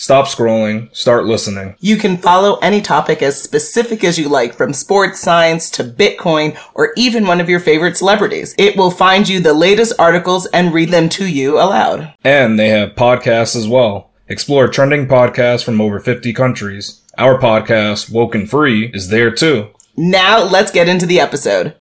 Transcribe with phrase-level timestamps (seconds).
[0.00, 1.76] Stop scrolling, start listening.
[1.78, 6.58] You can follow any topic as specific as you like, from sports science to Bitcoin
[6.72, 8.54] or even one of your favorite celebrities.
[8.56, 12.14] It will find you the latest articles and read them to you aloud.
[12.24, 14.10] And they have podcasts as well.
[14.26, 17.02] Explore trending podcasts from over 50 countries.
[17.18, 19.68] Our podcast, Woken Free, is there too.
[19.98, 21.76] Now let's get into the episode.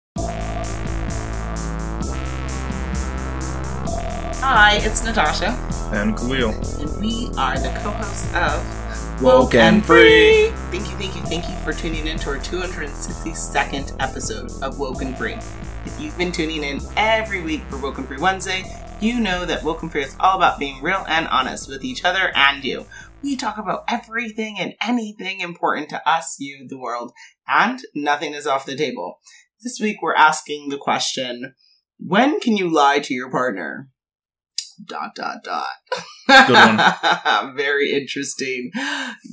[4.51, 5.51] Hi, it's Natasha.
[5.93, 6.49] And Khalil.
[6.49, 10.49] And we are the co-hosts of Woken Free.
[10.71, 15.13] Thank you, thank you, thank you for tuning in to our 262nd episode of Woken
[15.13, 15.35] Free.
[15.85, 18.63] If you've been tuning in every week for Woken Free Wednesday,
[18.99, 22.31] you know that Woken Free is all about being real and honest with each other
[22.33, 22.87] and you.
[23.21, 27.13] We talk about everything and anything important to us, you, the world,
[27.47, 29.19] and nothing is off the table.
[29.61, 31.53] This week we're asking the question,
[31.99, 33.89] when can you lie to your partner?
[34.85, 35.67] Dot dot dot.
[37.55, 38.71] Very interesting,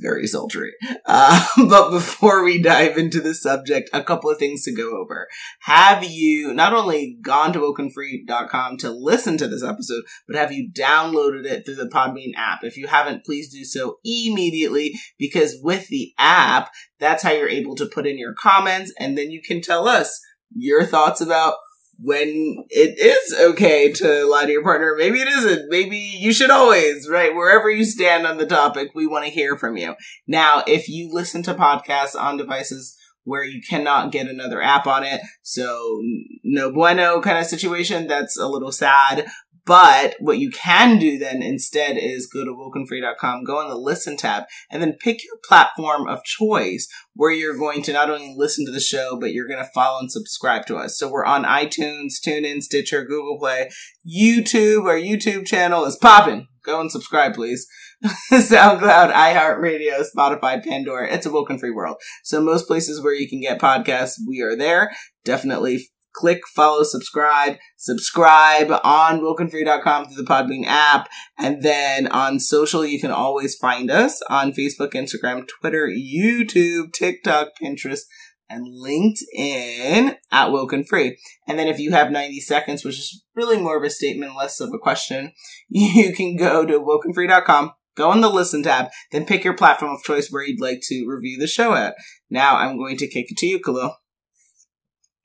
[0.01, 0.73] very sultry.
[1.05, 5.29] Uh, but before we dive into the subject, a couple of things to go over.
[5.63, 10.71] Have you not only gone to wokenfree.com to listen to this episode, but have you
[10.71, 12.61] downloaded it through the Podbean app?
[12.63, 17.75] If you haven't, please do so immediately because with the app, that's how you're able
[17.77, 20.19] to put in your comments and then you can tell us
[20.55, 21.57] your thoughts about
[21.99, 24.95] when it is okay to lie to your partner.
[24.97, 25.71] Maybe it isn't.
[25.71, 27.35] Maybe you should always, right?
[27.35, 29.95] Wherever you stand on the topic, we want to hear from you.
[30.27, 35.03] Now, if you listen to podcasts on devices where you cannot get another app on
[35.03, 36.01] it, so
[36.45, 39.27] no bueno kind of situation, that's a little sad.
[39.67, 44.17] But what you can do then instead is go to wokenfree.com, go in the listen
[44.17, 48.65] tab, and then pick your platform of choice where you're going to not only listen
[48.67, 50.97] to the show, but you're going to follow and subscribe to us.
[50.97, 53.71] So we're on iTunes, TuneIn, Stitcher, Google Play,
[54.07, 54.85] YouTube.
[54.85, 56.47] Our YouTube channel is popping.
[56.63, 57.67] Go and subscribe, please.
[58.31, 61.13] SoundCloud, iHeartRadio, Spotify, Pandora.
[61.13, 61.97] It's a woken free world.
[62.23, 64.93] So most places where you can get podcasts, we are there.
[65.25, 71.09] Definitely click, follow, subscribe, subscribe on wokenfree.com through the Podbean app.
[71.39, 77.49] And then on social, you can always find us on Facebook, Instagram, Twitter, YouTube, TikTok,
[77.63, 78.01] Pinterest,
[78.49, 81.19] and LinkedIn at Woken Free.
[81.47, 84.61] And then if you have 90 seconds, which is really more of a statement, less
[84.61, 85.33] of a question,
[85.69, 90.03] you can go to wokenfree.com, go on the listen tab, then pick your platform of
[90.03, 91.95] choice where you'd like to review the show at.
[92.31, 93.97] Now I'm going to kick it to you, Khalil.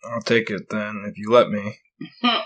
[0.03, 1.77] I'll take it then, if you let me.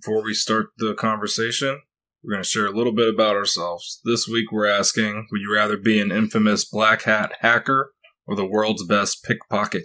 [0.00, 1.80] Before we start the conversation,
[2.22, 4.00] we're going to share a little bit about ourselves.
[4.04, 7.92] This week we're asking Would you rather be an infamous black hat hacker
[8.26, 9.84] or the world's best pickpocket?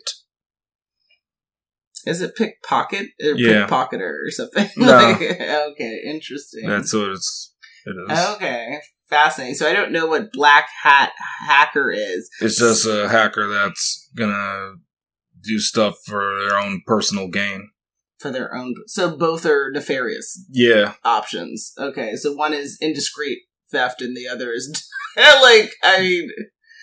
[2.05, 3.67] Is it pickpocket or Yeah.
[3.67, 4.69] pickpocketer or something?
[4.77, 4.87] No.
[4.87, 6.67] like, okay, interesting.
[6.67, 7.53] That's what it's.
[7.85, 8.19] It is.
[8.35, 9.55] okay, fascinating.
[9.55, 11.11] So I don't know what black hat
[11.45, 12.29] hacker is.
[12.41, 14.75] It's just a hacker that's gonna
[15.43, 17.69] do stuff for their own personal gain.
[18.19, 18.75] for their own.
[18.87, 21.71] So both are nefarious Yeah, options.
[21.79, 23.39] Okay, so one is indiscreet
[23.71, 24.65] theft and the other is
[25.17, 26.29] like I mean,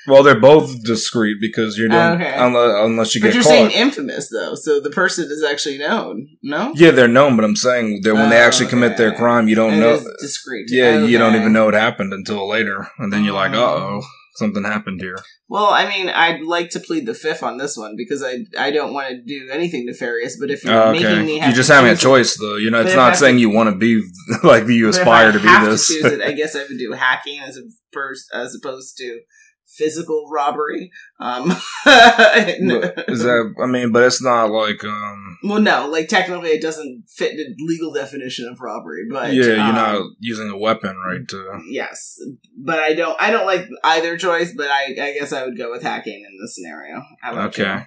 [0.08, 2.32] well, they're both discreet because you're doing Okay.
[2.38, 3.48] unless, unless you but get you're caught.
[3.50, 6.28] saying infamous though, so the person is actually known.
[6.42, 9.48] No, yeah, they're known, but I'm saying that when they Oh, actually commit their crime,
[9.48, 9.94] you don't know.
[9.94, 10.66] it is discreet.
[10.70, 13.58] Yeah, you don't even know it happened until later, and then you're like, Oh.
[13.58, 14.02] "Uh oh,
[14.36, 15.16] something happened here."
[15.48, 18.70] Well, I mean, I'd like to plead the fifth on this one because I I
[18.70, 20.38] don't want to do anything nefarious.
[20.38, 22.56] But if you're Oh, making me you just having a choice, though.
[22.56, 24.02] You know, it's not saying you want to be
[24.42, 25.88] like you aspire to be this.
[25.88, 29.20] To choose it, I guess I would do hacking as a first, as opposed to
[29.66, 30.90] physical robbery.
[31.20, 31.50] Um,
[31.86, 33.54] Is that?
[33.62, 35.25] I mean, but it's not like um.
[35.48, 39.04] Well, no, like technically, it doesn't fit the legal definition of robbery.
[39.10, 41.26] But yeah, you're um, not using a weapon, right?
[41.28, 42.18] To Yes,
[42.56, 43.20] but I don't.
[43.20, 44.52] I don't like either choice.
[44.56, 47.02] But I, I guess I would go with hacking in this scenario.
[47.46, 47.74] Okay.
[47.74, 47.80] you?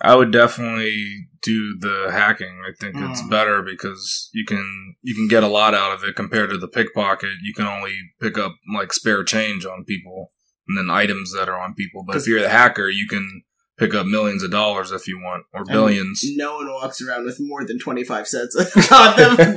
[0.00, 2.62] I would definitely do the hacking.
[2.66, 3.30] I think it's Mm.
[3.30, 6.68] better because you can you can get a lot out of it compared to the
[6.68, 7.30] pickpocket.
[7.42, 10.32] You can only pick up like spare change on people
[10.66, 12.04] and then items that are on people.
[12.06, 13.42] But if you're the hacker, you can
[13.82, 16.22] pick up millions of dollars if you want or billions.
[16.36, 18.54] No one walks around with more than twenty five cents
[18.92, 19.54] on them.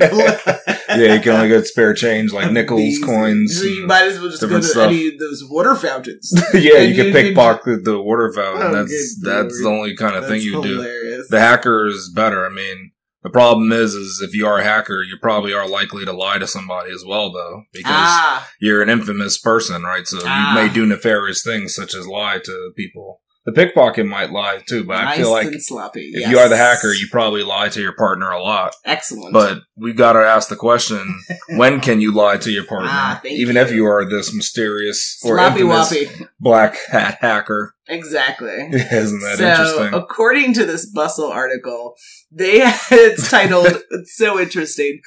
[0.88, 3.58] yeah, you can only get spare change like nickels, These- coins.
[3.58, 4.88] So you might as well just go to stuff.
[4.88, 6.32] any of those water fountains.
[6.54, 8.62] yeah, and you can you pickpocket the water fountain.
[8.68, 11.22] Oh, that's that's the only kind of thing That's you do.
[11.28, 12.44] The hacker is better.
[12.46, 12.92] I mean,
[13.24, 16.38] The problem is, is if you are a hacker, you probably are likely to lie
[16.38, 20.06] to somebody as well, though, because Ah, you're an infamous person, right?
[20.06, 20.38] So Ah.
[20.48, 23.20] you may do nefarious things such as lie to people.
[23.46, 26.10] The pickpocket might lie too, but I feel like sloppy.
[26.12, 26.30] if yes.
[26.32, 28.74] you are the hacker, you probably lie to your partner a lot.
[28.84, 29.32] excellent.
[29.32, 31.20] But we got to ask the question:
[31.50, 33.62] When can you lie to your partner, Ah, even you.
[33.62, 36.28] if you are this mysterious or sloppy woppy.
[36.40, 37.72] black hat hacker?
[37.88, 38.48] Exactly.
[38.72, 39.94] Isn't that so, interesting?
[39.94, 41.94] according to this Bustle article,
[42.32, 43.68] they it's titled.
[43.90, 45.00] it's so interesting.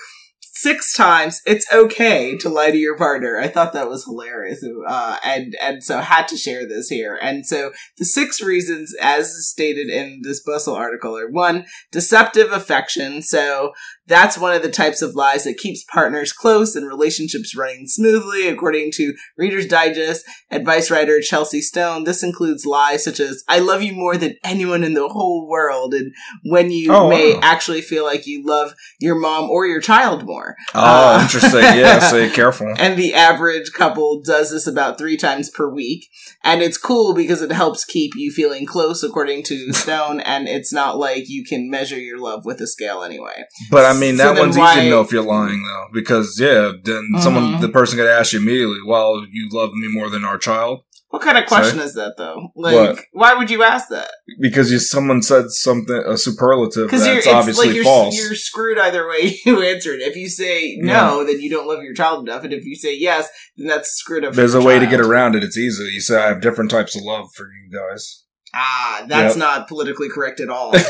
[0.62, 3.38] Six times it's okay to lie to your partner.
[3.40, 7.18] I thought that was hilarious, uh, and and so had to share this here.
[7.22, 13.22] And so the six reasons, as stated in this Bustle article, are one deceptive affection.
[13.22, 13.72] So
[14.10, 18.48] that's one of the types of lies that keeps partners close and relationships running smoothly,
[18.48, 22.04] according to Reader's Digest advice writer Chelsea Stone.
[22.04, 25.94] This includes lies such as "I love you more than anyone in the whole world,"
[25.94, 26.12] and
[26.44, 27.40] when you Oh, may wow.
[27.44, 30.56] actually feel like you love your mom or your child more.
[30.76, 31.62] oh, uh, interesting.
[31.62, 32.74] Yeah, say careful.
[32.78, 36.08] And the average couple does this about three times per week.
[36.44, 40.22] And it's cool because it helps keep you feeling close, according to Stone.
[40.22, 43.44] and it's not like you can measure your love with a scale anyway.
[43.70, 46.40] But I mean, that then one's why- easy to know if you're lying, though, because
[46.40, 47.62] yeah, then someone, Mhm.
[47.62, 50.82] the person could ask you immediately, "Well, you love me more than our child,"
[51.12, 52.50] What kind of question is that, though?
[52.56, 53.00] Like, What?
[53.14, 54.12] why would you ask that?
[54.40, 58.16] because you someone said something a superlative you're, that's it's obviously like you're, false.
[58.16, 60.02] you're screwed either way you answered.
[60.02, 62.44] If you say no, then you don't love your child enough.
[62.44, 64.34] And if you say yes, then that's screwed up.
[64.36, 65.44] There's a your way to get around it.
[65.44, 65.86] It's easy.
[65.86, 68.24] You say I have different types of love for you guys.
[68.54, 70.74] Ah, that's not politically correct at all.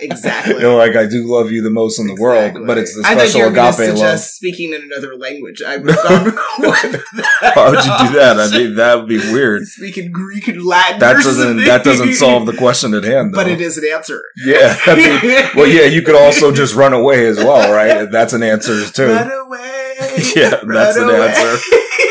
[0.00, 0.60] Exactly.
[0.60, 3.14] You're like I do love you the most in the world, but it's the I
[3.14, 4.20] thought you special were agape suggest love.
[4.20, 5.62] speaking in another language.
[5.62, 6.32] I would gone.
[6.58, 8.36] Why would you do that?
[8.38, 9.62] I mean, that would be weird.
[9.66, 10.98] Speaking Greek and Latin.
[10.98, 13.32] That doesn't that doesn't solve the question at hand.
[13.32, 13.38] Though.
[13.38, 14.22] But it is an answer.
[14.44, 14.76] Yeah.
[14.84, 15.84] I mean, well, yeah.
[15.84, 18.10] You could also just run away as well, right?
[18.10, 19.06] That's an answer too.
[19.06, 19.83] Run away.
[20.36, 21.28] Yeah, that's an away.
[21.28, 21.58] answer.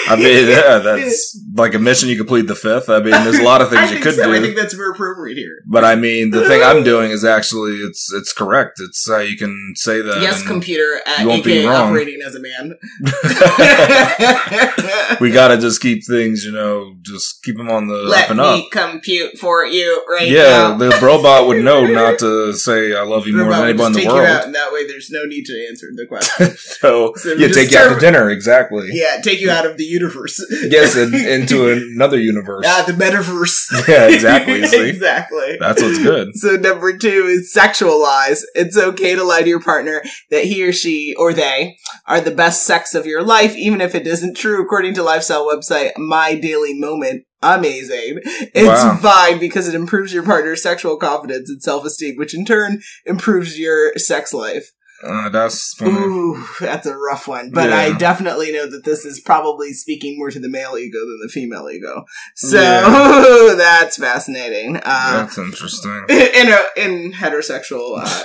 [0.05, 2.89] I mean, yeah, that's like a mission you could plead the fifth.
[2.89, 4.31] I mean, there's a lot of things you could so.
[4.33, 5.59] I think that's more appropriate here.
[5.65, 8.79] But I mean, the thing I'm doing is actually it's it's correct.
[8.81, 10.21] It's uh, you can say that.
[10.21, 11.89] yes, computer, uh, you won't be wrong.
[11.89, 12.75] operating as a man.
[15.19, 18.29] we got to just keep things, you know, just keep them on the Let up
[18.31, 18.71] and me up.
[18.71, 20.77] compute for you right Yeah, now.
[20.77, 23.99] the robot would know not to say "I love you" more than anybody in the
[23.99, 24.45] take you out, world.
[24.45, 26.56] and that way there's no need to answer the question.
[26.57, 28.90] So So yeah, take out to dinner exactly.
[28.92, 30.44] yeah, take you out of the universe.
[30.63, 32.66] Yes, and into another universe.
[32.68, 33.88] Ah, the metaverse.
[33.88, 35.57] Yeah, exactly, exactly.
[35.60, 36.36] That's what's good.
[36.36, 38.45] So number two is sexual lies.
[38.56, 41.75] It's okay to lie to your partner that he or she or they
[42.07, 45.48] are the best sex of your life, even if it isn't true, according to lifestyle
[45.48, 47.24] website My Daily Moment.
[47.42, 48.19] Amazing.
[48.24, 48.98] It's Wow.
[49.01, 53.94] fine because it improves your partner's sexual confidence and self-esteem, which in turn improves your
[53.98, 54.72] sex life.
[55.05, 55.91] Uh, that's funny.
[55.91, 57.51] Ooh, that's a rough one.
[57.51, 57.77] But Yeah.
[57.77, 61.29] I definitely know that this is probably speaking more to the male ego than the
[61.31, 62.05] female ego.
[62.35, 63.53] So Yeah.
[63.57, 64.77] that's fascinating.
[64.77, 66.05] Uh, That's interesting.
[66.09, 68.23] in a in heterosexual uh,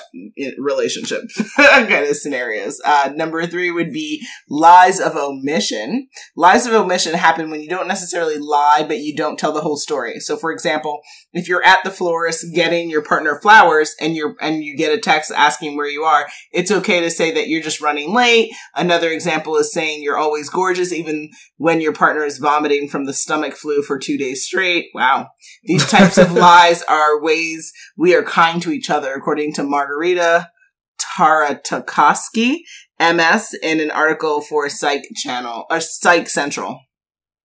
[0.58, 1.22] relationship
[1.56, 2.81] kind of scenarios.
[2.84, 6.08] Uh, number three would be lies of omission.
[6.36, 9.76] Lies of omission happen when you don't necessarily lie, but you don't tell the whole
[9.76, 10.20] story.
[10.20, 11.00] So, for example,
[11.32, 15.00] if you're at the florist getting your partner flowers and you're and you get a
[15.00, 18.50] text asking where you are, it's okay to say that you're just running late.
[18.75, 23.12] Another example is saying you're always gorgeous, even when your partner is vomiting from the
[23.12, 24.86] stomach flu for two days straight.
[24.94, 25.29] Wow.
[25.64, 30.50] These types of lies are ways we are kind to each other, according to Margarita
[30.98, 32.58] tara Tartakovsky,
[33.00, 36.81] MS, in an article for Psych Channel, or Psych Central.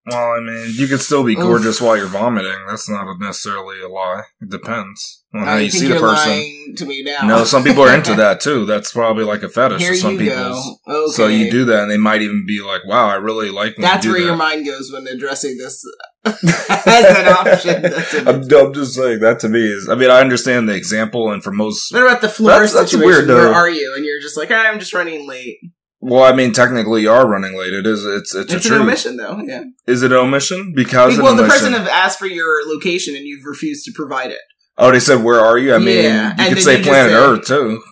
[0.06, 1.38] Well, I mean, you can still be Oof.
[1.40, 2.58] gorgeous while you're vomiting.
[2.68, 4.24] That's not necessarily a lie.
[4.42, 6.74] It depends on how you see the person.
[6.76, 7.26] to me now.
[7.26, 8.66] No, some people are into that too.
[8.66, 10.36] That's probably like a fetish Here some you people.
[10.36, 10.76] go.
[11.06, 11.12] Okay.
[11.12, 13.82] So you do that, and they might even be like, "Wow, I really like." When
[13.82, 14.26] That's you do where that.
[14.26, 15.82] your mind goes when addressing this
[16.24, 17.86] as an option.
[18.28, 19.88] I'm, I'm just saying that to me is.
[19.88, 22.90] I mean, I understand the example, and for most, What about the florist That's- that's
[22.92, 23.26] situation?
[23.26, 23.54] weird, Where though.
[23.54, 23.94] are you?
[23.96, 25.58] And you're just like, "Ah, I'm just running late.
[26.04, 27.72] Well, I mean, technically, you are running late.
[27.72, 28.04] It is.
[28.04, 28.34] It's.
[28.34, 29.40] It's, It's a an omission, though.
[29.44, 29.64] Yeah.
[29.86, 30.72] Is it an omission?
[30.74, 34.38] Because well, the person have asked for your location and you've refused to provide it.
[34.78, 37.16] oh, they said, "Where are you?" I mean, Yeah, you and could say planet say-
[37.18, 37.82] Earth too.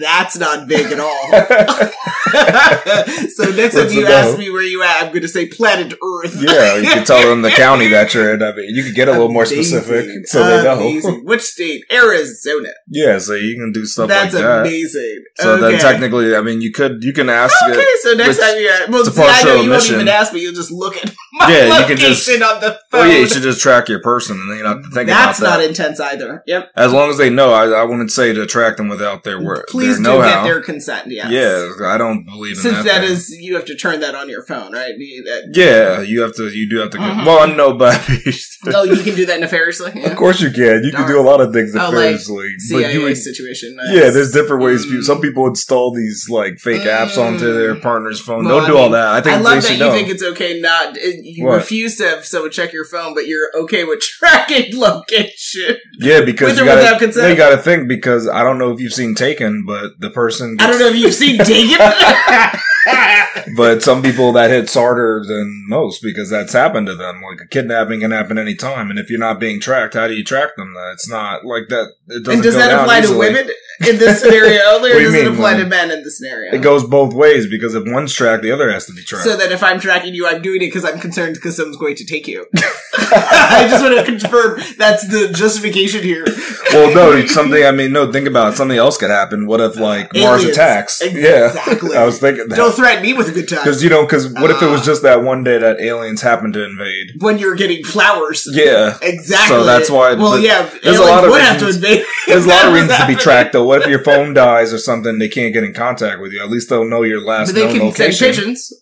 [0.00, 1.28] That's not big at all.
[2.32, 6.34] so next time you ask me where you at, I'm going to say planet Earth.
[6.40, 8.42] yeah, you could tell them the county that you're in.
[8.42, 10.76] I mean, you could get a little more specific, so they know.
[10.76, 11.24] Amazing.
[11.26, 11.84] Which state?
[11.92, 12.70] Arizona.
[12.88, 14.48] Yeah, so you can do stuff That's like that.
[14.48, 15.24] That's amazing.
[15.36, 15.72] So okay.
[15.72, 18.02] then technically, I mean, you could you can ask Okay, it.
[18.02, 20.40] so next time you well, it's a see, I know you won't even ask me.
[20.40, 23.00] You'll just look at my Yeah, you location can just- on the phone.
[23.00, 25.08] Oh yeah, you should just track your person, and then you don't have to think
[25.08, 26.42] That's about not intense either.
[26.46, 26.70] Yep.
[26.76, 29.68] as long as they know, I, I wouldn't say to track them without their work.
[29.68, 30.34] Please their do know-how.
[30.42, 31.08] get their consent.
[31.10, 31.30] Yes.
[31.30, 32.84] Yeah, I don't believe in Since that.
[32.84, 34.94] that is, you have to turn that on your phone, right?
[34.96, 36.48] You- that- Yeah, you have to.
[36.48, 36.98] You do have to.
[36.98, 37.26] Mhm.
[37.26, 37.94] Well, no, but
[38.74, 39.92] oh, you can do that nefariously.
[39.94, 40.10] Yeah.
[40.10, 40.82] of course you can.
[40.84, 42.48] You can do a lot of things Oh, like nefariously.
[42.56, 43.76] but CIA you situation.
[43.90, 44.84] yeah, there's different ways.
[44.84, 45.04] People, Mm.
[45.04, 47.56] some people install these like fake apps onto Mm.
[47.58, 48.44] their partner's phone.
[48.44, 49.06] Well, Don't I do all that.
[49.08, 49.92] I think I they love that you know.
[49.92, 50.96] think it's okay not.
[50.96, 51.56] it- You What?
[51.56, 55.76] refuse to have someone check your phone, but you're okay with tracking location.
[55.98, 57.30] yeah, because you gotta, without consent.
[57.30, 60.56] you gotta think because I don't know if you've seen Taken, but the person.
[60.60, 61.78] I don't know if you've seen Taken.
[63.56, 67.22] But some people that hits harder than most because that's happened to them.
[67.22, 70.24] Like a kidnapping can happen anytime, and if you're not being tracked, how do you
[70.24, 70.74] track them?
[70.92, 71.92] It's not like that.
[72.08, 73.50] It doesn't and does that apply to women
[73.86, 76.02] in this scenario only, or What do you does it mean, apply to men in
[76.02, 76.54] this scenario?
[76.54, 79.24] It goes both ways because if one's tracked, the other has to be tracked.
[79.24, 81.96] So that if I'm tracking you, I'm doing it because I'm concerned because someone's going
[81.96, 82.46] to take you.
[82.94, 86.24] I just want to confirm that's the justification here.
[86.72, 87.64] well, no, something.
[87.64, 88.10] I mean, no.
[88.12, 88.56] Think about it.
[88.56, 89.46] Something else could happen.
[89.46, 90.56] What if like Mars Aliens.
[90.56, 91.00] attacks?
[91.00, 91.92] Exactly.
[91.94, 94.02] Yeah, I was thinking that Don't threaten me with a good time because you know,
[94.02, 94.84] because what if it was Ah.
[94.84, 97.12] just that one day that aliens happened to invade?
[97.20, 98.48] when you're getting flowers.
[98.50, 99.48] Yeah, Exactly.
[99.56, 102.04] So that's why- Well, yeah, there's a lot of would have to reasons- invade.
[102.26, 103.64] There's a lot of reasons to be tracked, though.
[103.72, 105.18] What if your phone dies or something?
[105.18, 106.42] They can't get in contact with you.
[106.42, 108.12] At least they'll know your last But they known can location.
[108.12, 108.72] send pigeons.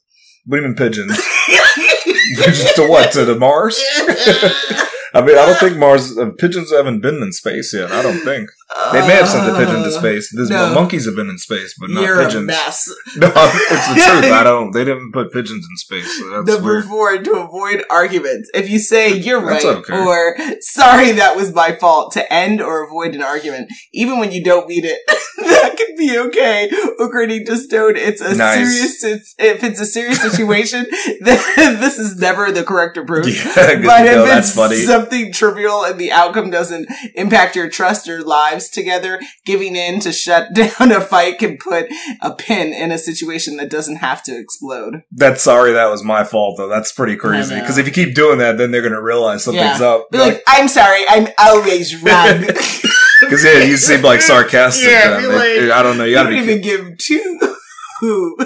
[0.46, 1.16] What do you mean pigeons?
[2.36, 3.12] pigeons to what?
[3.12, 3.80] To the Mars?
[5.14, 7.92] I mean, I don't think Mars uh, pigeons haven't been in space yet.
[7.92, 8.50] I don't think
[8.92, 10.30] they may have sent the pigeon to uh, space.
[10.34, 10.72] There's no.
[10.74, 12.46] monkeys have been in space, but not You're a pigeons.
[12.46, 12.92] mess.
[13.16, 14.32] No, it's the truth.
[14.32, 14.70] I don't.
[14.72, 16.06] They didn't put pigeons in space.
[16.18, 16.84] So weird.
[16.84, 18.48] four, to avoid arguments.
[18.54, 19.92] If you say you're right okay.
[19.98, 24.42] or sorry that was my fault to end or avoid an argument, even when you
[24.44, 24.98] don't mean it,
[25.38, 26.70] that can be okay.
[27.00, 29.00] According to Stone, it's a Nice.
[29.02, 29.34] serious.
[29.38, 30.86] If it's a serious situation,
[31.20, 31.40] then
[31.80, 33.26] this is never the correct approach.
[33.28, 34.24] Yeah, But if know.
[34.24, 34.76] it's That's funny.
[34.76, 40.12] something trivial and the outcome doesn't impact your trust or lives together, giving in to
[40.12, 41.86] shut down a fight can put
[42.20, 45.02] a pin in a situation that doesn't have to explode.
[45.12, 45.72] That's sorry.
[45.72, 46.68] That was my fault, though.
[46.68, 47.54] That's pretty crazy.
[47.58, 49.86] Because if you keep doing that, then they're gonna realize something's Yeah.
[49.88, 50.10] up.
[50.10, 52.44] Be like, I'm sorry, I'm always wrong.
[53.20, 54.88] Because yeah, you seem like sarcastic.
[54.88, 56.04] Yeah, be like- It- I don't know.
[56.04, 56.52] You You gotta don't be.
[56.52, 57.38] even give two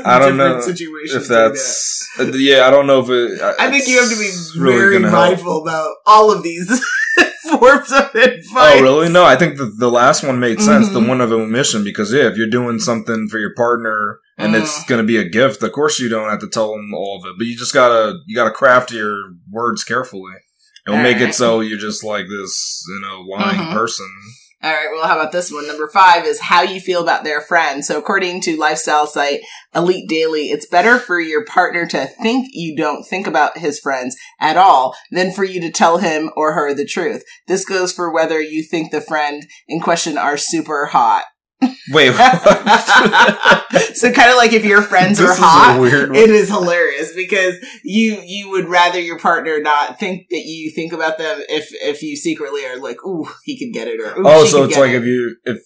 [0.05, 1.15] I don't know situations.
[1.15, 1.49] if like that.
[1.51, 3.41] that's uh, yeah, I don't know if it.
[3.61, 4.31] I think you have to be
[4.61, 5.29] really very gonna help.
[5.29, 6.69] mindful about all of these
[7.59, 8.45] forms of advice.
[8.57, 9.09] Oh, really?
[9.09, 11.09] No, I think the, the last one made sense, the Mhm.
[11.09, 14.89] one of omission, because yeah, if you're doing something for your partner and it's Mm.
[14.89, 17.29] going to be a gift, of course you don't have to tell them all of
[17.29, 20.33] it, but you just gotta you gotta craft your words carefully.
[20.87, 21.31] It'll make Alright.
[21.31, 23.73] it so you're just like this, you know, lying Mhm.
[23.73, 24.07] person.
[24.65, 25.67] All right, well, how about this one?
[25.67, 27.87] Number five is how you feel about their friends.
[27.87, 29.43] So, according to lifestyle site
[29.75, 34.17] Elite Daily, it's better for your partner to think you don't think about his friends
[34.41, 37.25] at all than for you to tell him or her the truth.
[37.47, 41.25] This goes for whether you think the friend in question are super hot.
[41.91, 43.73] Wait, what?
[43.95, 48.21] so, kind of like if your friends this are hot, it is hilarious because you
[48.25, 52.17] you would rather your partner not think that you think about them if if you
[52.17, 54.97] secretly are like, ooh, he could get it or ooh, Oh, so it's like it,"
[54.97, 55.59] if you if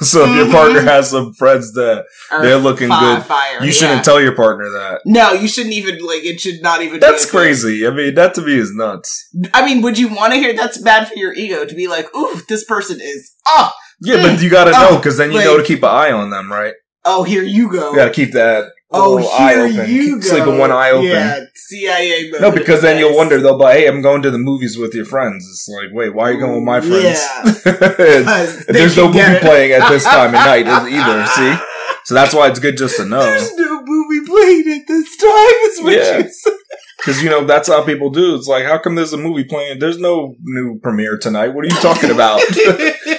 [0.06, 0.52] so if your Mhm.
[0.52, 3.64] partner has some friends that or they're looking fi- good, Fire.
[3.64, 4.02] you shouldn't yeah.
[4.02, 5.00] tell your partner that.
[5.06, 6.24] No, you shouldn't even like.
[6.24, 6.94] It should not even.
[6.94, 7.86] be That's crazy.
[7.86, 9.28] I mean, that to me is nuts.
[9.54, 10.54] I mean, would you want to hear?
[10.54, 13.34] That's bad for your ego to be like, ooh, this person is.
[13.46, 16.12] Oh, Yeah, but you gotta Oh, know because then you know to keep an eye
[16.12, 16.74] on them, right?
[17.04, 17.90] oh, here you go.
[17.90, 19.90] You gotta keep that oh, here eye open.
[19.90, 20.28] you Keep- go.
[20.28, 21.06] Sleep with one eye open.
[21.08, 22.30] Yeah, CIA.
[22.40, 23.40] No, because then you'll wonder.
[23.40, 25.46] They'll be, hey, I'm going to the movies with your friends.
[25.50, 27.18] It's like, wait, why are you going with my friends?
[27.64, 27.92] Yeah.
[28.68, 29.42] There's no movie it.
[29.42, 31.26] playing at this time of night either.
[31.26, 31.64] See,
[32.04, 35.30] so that's why it's good just to know, There's no movie playing at this time.
[35.64, 36.18] Is what Yeah.
[36.18, 36.52] you said.
[36.98, 38.34] because you know that's how people do.
[38.34, 39.78] It's like, how come there's a movie playing?
[39.78, 41.48] There's no new premiere tonight.
[41.48, 42.40] What are you talking about?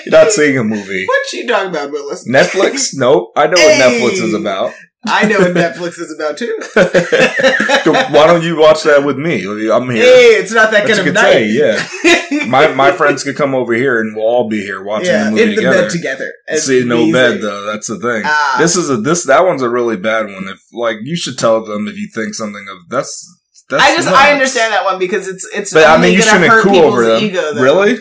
[0.10, 1.06] You're not seeing a movie.
[1.06, 2.28] What you talking about, Willis?
[2.28, 2.90] Netflix?
[3.00, 3.32] Nope.
[3.36, 4.74] I know what Netflix is about.
[5.06, 6.60] I know what Netflix is about too.
[8.14, 9.46] Why don't you watch that with me?
[9.72, 10.04] I'm here.
[10.04, 11.32] Hey, it's not that That's kind of night.
[11.32, 12.46] day, yeah.
[12.48, 15.32] My my friends could come over here and we'll all be here watching yeah, the
[15.32, 15.82] movie in the together.
[15.82, 16.34] bed together.
[16.56, 17.66] See, no bed though.
[17.66, 18.24] That's the thing.
[18.26, 18.58] Ah.
[18.60, 20.48] This is a this that one's a really bad one.
[20.48, 23.26] If like you should tell them if you think something of that's
[23.70, 23.84] that's.
[23.84, 24.18] I just nuts.
[24.18, 25.74] I understand that one because it's it's.
[25.74, 27.24] But I mean, you shouldn't cool over them.
[27.24, 27.62] Ego, though.
[27.62, 27.98] really?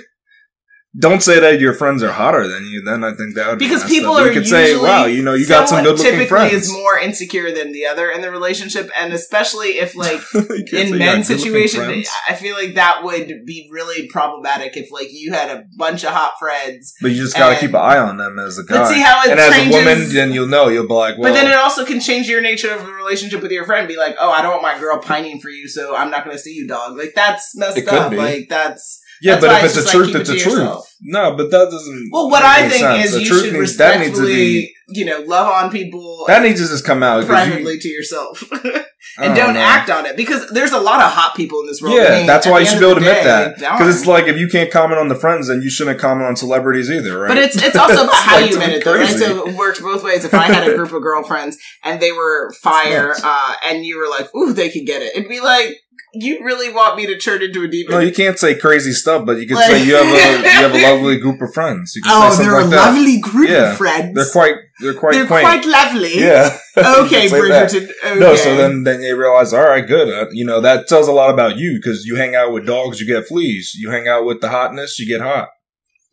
[0.99, 2.83] Don't say that your friends are hotter than you.
[2.83, 4.23] Then I think that would be because messed people up.
[4.23, 6.27] are You could say, usually "Wow, you know, you got some someone good looking typically
[6.27, 10.43] friends." is more insecure than the other in the relationship, and especially if like You
[10.47, 12.05] can't say in men's situation.
[12.29, 16.11] I feel like that would be really problematic if like you had a bunch of
[16.11, 16.95] hot friends.
[17.01, 18.79] but you just got to keep an eye on them as a guy.
[18.79, 20.69] But see how it and as a woman, then you'll know.
[20.69, 23.43] You'll be like, "Well, but then it also can change your nature of the relationship
[23.43, 23.87] with your friend.
[23.89, 26.37] Be like, oh, I don't want my girl pining for you, so I'm not going
[26.37, 26.97] to see you, dog.
[26.97, 28.11] Like that's messed up.
[28.11, 28.17] be.
[28.17, 30.45] Like that's yeah." that's But if it's it's, like, truth, it it's a truth.
[30.59, 30.95] yourself.
[31.01, 32.09] No, but that doesn't.
[32.13, 33.05] well, what I think sense.
[33.07, 35.71] is The you truth should needs- that needs to respectfully, be you know, love on
[35.71, 38.43] people that needs to just come out 'cause you- privately to yourself.
[39.21, 39.61] And don't know.
[39.61, 41.97] act on it because there's a lot of hot people in this world.
[41.97, 44.37] Yeah, that's why you should be able to admit day, that because it's like if
[44.39, 47.29] you can't comment on the friends, then you shouldn't comment on celebrities either, right?
[47.29, 49.09] But it's it's also about It's how like you admit it, though, right?
[49.09, 50.25] So it works both ways.
[50.25, 54.09] If I had a group of girlfriends and they were fire, uh, and you were
[54.09, 55.77] like, "Ooh, they could get it," it'd be like,
[56.15, 59.25] "You really want me to turn into a demon?" no, you can't say crazy stuff,
[59.27, 61.93] but you can Like- say you have a you have a lovely group of friends.
[61.97, 62.87] You can oh, they're like a that.
[62.95, 63.73] lovely group Yeah.
[63.73, 64.15] of friends.
[64.15, 65.45] They're quite they're quite They're quaint.
[65.45, 66.19] quite lovely.
[66.21, 66.57] yeah.
[66.77, 67.71] Okay, You can say that.
[67.71, 67.89] Bridgerton.
[68.13, 68.19] Okay.
[68.21, 70.09] No, so then then you realize, all right, good.
[70.09, 73.01] Uh, you know that tells a lot about you because you hang out with dogs,
[73.01, 73.73] you get fleas.
[73.75, 75.49] You hang out with the hotness, you get hot.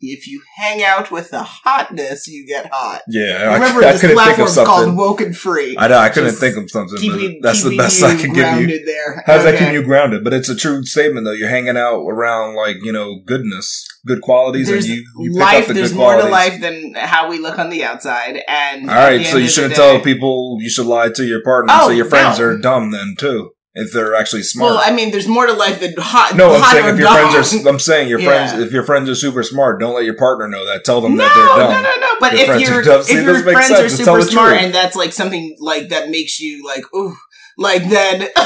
[0.00, 3.02] If you hang out with the hotness, you get hot.
[3.08, 4.96] Yeah, Remember, I, I this couldn't think of called.
[4.96, 5.76] Woken Free.
[5.78, 6.98] I know I couldn't Just think of something.
[6.98, 8.84] Keeping, that's the best I can give you.
[8.84, 9.22] there.
[9.26, 9.64] How's that Okay.
[9.66, 10.22] keep you grounded?
[10.24, 11.32] But it's a true statement, though.
[11.32, 15.40] You're hanging out around like you know goodness, good qualities, There's and you, you pick
[15.40, 15.62] life.
[15.62, 16.26] up the There's good more qualities.
[16.26, 18.40] to life than how we look on the outside.
[18.48, 21.72] And All right, so you shouldn't the tell people you should lie to your partner.
[21.74, 22.44] Oh, so your friends no.
[22.46, 24.72] are dumb then too, if they're actually smart.
[24.72, 26.34] Well, I mean, there's more to life than hot.
[26.34, 27.30] no, I'm saying if your dumb.
[27.30, 30.16] friends are, I'm saying your friends, if your friends are super smart, don't let your
[30.16, 30.84] partner know that.
[30.84, 31.82] Tell them No, that they're no, dumb.
[31.82, 32.06] no, no.
[32.18, 33.02] But Your if your dumb.
[33.02, 36.40] See, if it your friends are super smart and that's like something like that makes
[36.40, 37.14] you like ooh,
[37.58, 38.20] like then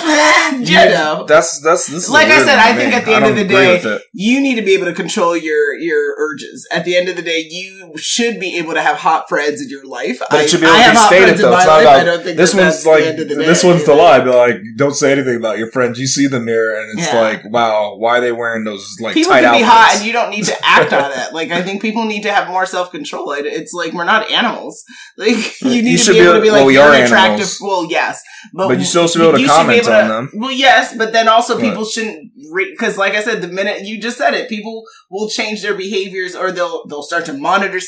[0.61, 1.25] you know.
[1.27, 2.05] That's that's this.
[2.05, 4.55] Is Like I said, I to think at the end of the day, you need
[4.57, 6.67] to be able to control your your urges.
[6.71, 9.69] At the end of the day, you should be able to have hot friends in
[9.69, 10.21] your life.
[10.21, 11.33] But I, it should be able I to be stated though.
[11.33, 11.83] It's not life.
[11.83, 13.47] about I don't think this that one's like the end of the day.
[13.47, 14.21] this one's the lie.
[14.25, 15.99] But like, don't say anything about your friends.
[15.99, 17.21] You see them there, and it's Yeah.
[17.21, 19.71] like, wow, why are they wearing those like people tight can be outfits?
[19.73, 21.33] hot and you don't need to act on it.
[21.33, 23.33] Like I think people need to have more self control.
[23.33, 24.85] It's like we're not animals.
[25.17, 27.05] Like you You need to should be able to be like well, we you're an
[27.05, 27.49] attractive.
[27.61, 28.23] Well, yes,
[28.55, 30.31] but, But you still should be able to comment able on to- them.
[30.35, 31.65] Well, yes, but then also What?
[31.65, 35.63] people shouldn't because, like I said, the minute you just said it, people will change
[35.63, 37.81] their behaviors or they'll they'll start to monitor.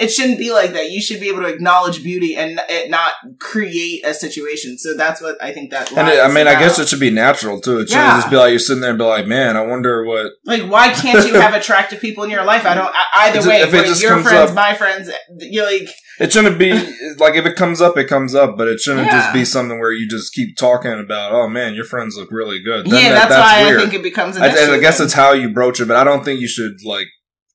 [0.00, 0.90] It shouldn't be like that.
[0.90, 4.78] You should be able to acknowledge beauty and it not create a situation.
[4.78, 5.92] So that's what I think that.
[5.92, 7.80] And it, I mean, I guess it should be natural too.
[7.80, 8.16] It shouldn't Yeah.
[8.18, 10.88] just be like you're sitting there and be like, "Man, I wonder what." Like, why
[10.90, 12.66] can't you have attractive people in your life?
[12.66, 12.92] I don't.
[12.94, 15.88] I- Either way, if it just your comes friends, up- my friends, you like.
[16.18, 16.72] It shouldn't be
[17.18, 19.20] like if it comes up, it comes up, but it shouldn't Yeah.
[19.20, 21.32] just be something where you just keep talking about.
[21.32, 22.86] Oh man, your friends look really good.
[22.86, 23.78] Then yeah, that- that's, why weird.
[23.78, 24.36] I think it becomes.
[24.36, 25.06] I, I guess then.
[25.06, 27.06] it's how you broach it, but I don't think you should like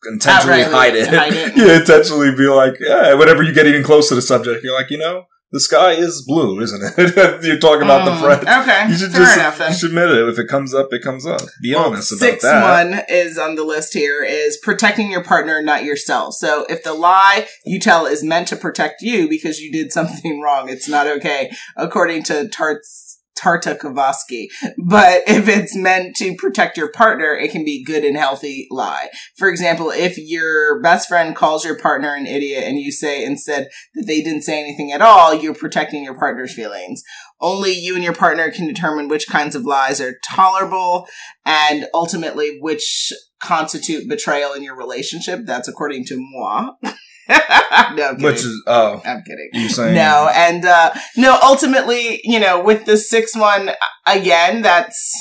[0.06, 1.08] intentionally Outrightly hide it.
[1.14, 1.56] hide it.
[1.58, 4.90] yeah, intentionally be like, yeah, whenever you get even close to the subject, you're like,
[4.90, 7.44] you know, the sky is blue, isn't it?
[7.46, 8.62] you're talking about the Mm, friend.
[8.64, 9.72] Okay, You should fair just enough then.
[9.72, 10.28] you should admit it.
[10.28, 11.40] If it comes up, it comes up.
[11.62, 12.62] Be Well, honest about six that.
[12.92, 16.34] one is on the list here is protecting your partner, not yourself.
[16.34, 20.42] So if the lie you tell is meant to protect you because you did something
[20.44, 23.05] wrong, it's not okay, according to Tarts.
[23.38, 24.48] Tartakovsky.
[24.84, 29.10] But if it's meant to protect your partner, it can be good and healthy lie.
[29.36, 33.70] For example, if your best friend calls your partner an idiot and you say instead
[33.96, 37.04] that they didn't say anything at all, you're protecting your partner's feelings.
[37.42, 41.08] Only you and your partner can determine which kinds of lies are tolerable
[41.46, 45.42] and ultimately which constitute betrayal in your relationship.
[45.46, 46.72] That's according to moi.
[47.30, 48.22] no, I'm.
[48.22, 49.50] Which is oh, I'm kidding.
[49.54, 53.72] you saying No, and uh no, ultimately, you know, with the six one
[54.06, 55.14] again, that's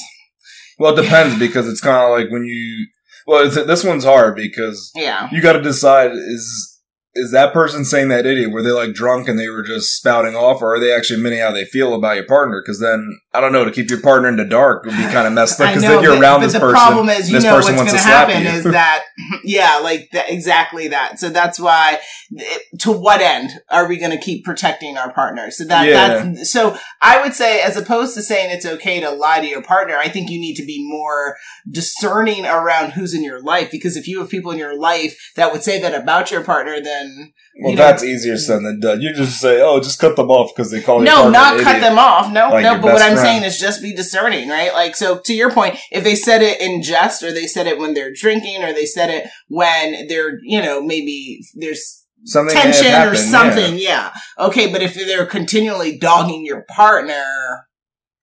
[0.78, 2.86] Well, it depends because it's kind of like when you.
[3.26, 5.30] Well, it's, this one's hard because yeah.
[5.32, 6.74] you got to decide is
[7.14, 10.34] is that person saying that idiot were they like drunk and they were just spouting
[10.34, 13.40] off or are they actually meaning how they feel about your partner because then i
[13.40, 15.68] don't know to keep your partner in the dark would be kind of messed up
[15.68, 17.70] because then you're but, around but this the person problem is, you this know what's
[17.70, 19.04] going to happen is that,
[19.44, 21.18] yeah, like that, exactly that.
[21.18, 25.50] So that's why, it, to what end are we going to keep protecting our partner?
[25.50, 26.24] So that, Yeah.
[26.24, 29.62] that's, so I would say, as opposed to saying it's okay to lie to your
[29.62, 31.36] partner, I think you need to be more
[31.70, 33.70] discerning around who's in your life.
[33.70, 36.80] Because if you have people in your life that would say that about your partner,
[36.82, 40.16] then well you know- that's easier said than done you just say oh just cut
[40.16, 42.32] them off because they call you no, not cut them off.
[42.32, 42.74] No, Like no.
[42.74, 43.23] But what I'm friend.
[43.24, 44.72] Saying is just be discerning, right?
[44.72, 47.78] Like, so to your point, if they said it in jest, or they said it
[47.78, 52.86] when they're drinking, or they said it when they're, you know, maybe there's something tension
[52.86, 53.30] or happened, yeah.
[53.30, 54.12] something, yeah.
[54.38, 57.66] Okay, but if they're continually dogging your partner,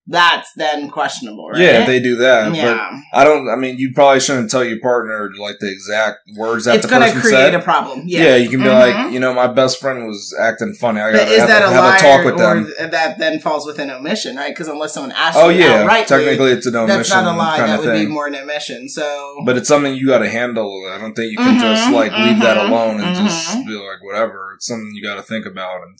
[0.07, 1.61] that's then questionable, right?
[1.61, 2.53] Yeah, they do that.
[2.55, 2.99] yeah.
[3.13, 3.47] But I don't.
[3.49, 6.89] I mean, you probably shouldn't tell your partner like the exact words that it's the
[6.89, 7.55] going to person create said.
[7.55, 8.03] a problem.
[8.07, 8.23] yeah.
[8.23, 8.79] Yeah, you can be Mhm.
[9.03, 10.99] like, you know, my best friend was acting funny.
[11.01, 12.65] I gotta have, that a, have a talk with them.
[12.65, 14.49] th- that then falls within omission, right?
[14.51, 17.57] Because unless someone asks Oh yeah, outrightly, technically it's an omission that's not a lie.
[17.57, 18.07] That would thing.
[18.07, 18.89] be more an omission.
[18.89, 20.71] So, but it's something you got to handle.
[20.91, 23.73] I don't think you can just Mhm, like leave that mhm, alone and just be
[23.73, 24.53] like whatever.
[24.55, 25.95] It's something you got to think about in,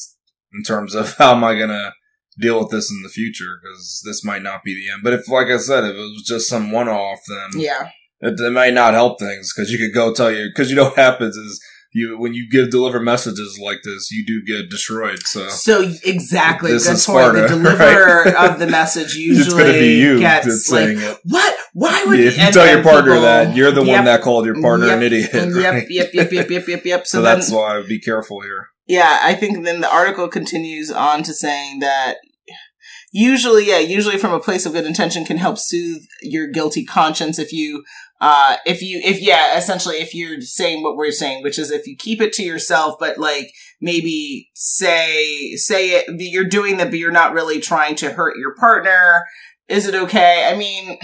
[0.58, 1.94] in terms of how am I gonna
[2.39, 5.02] deal with this in the future because this might not be the end.
[5.04, 7.89] But if, like I said, if it was just some one off, then yeah,
[8.22, 10.86] it, it might not help things because you could go tell you because you know
[10.86, 11.62] what happens is
[11.94, 15.20] you when you give deliver messages like this, you do get destroyed.
[15.24, 17.34] So So exactly, This good is point.
[17.34, 18.50] the deliverer right?
[18.52, 21.17] of the message usually you gets like, saying it.
[21.26, 21.54] "What?
[21.74, 24.46] Why would?" Yeah, if you tell your partner people- that, you're the one that called
[24.46, 25.32] your partner an idiot.
[25.34, 25.86] Yep, right?
[25.89, 27.08] yep, yep, yep, yep, yep, yep.
[27.08, 28.67] So, So then, that's why be careful here.
[28.91, 32.17] Yeah, I think then the article continues on to saying that
[33.13, 37.39] usually, yeah, usually from a place of good intention can help soothe your guilty conscience
[37.39, 37.86] if you,
[38.19, 41.88] uh, if you, if, yeah, essentially if you're saying what we're saying, which is if
[41.88, 46.99] you keep it to yourself, but like maybe say, say it, you're doing that, but
[46.99, 49.23] you're not really trying to hurt your partner.
[49.69, 50.49] Is it okay?
[50.51, 50.99] I mean,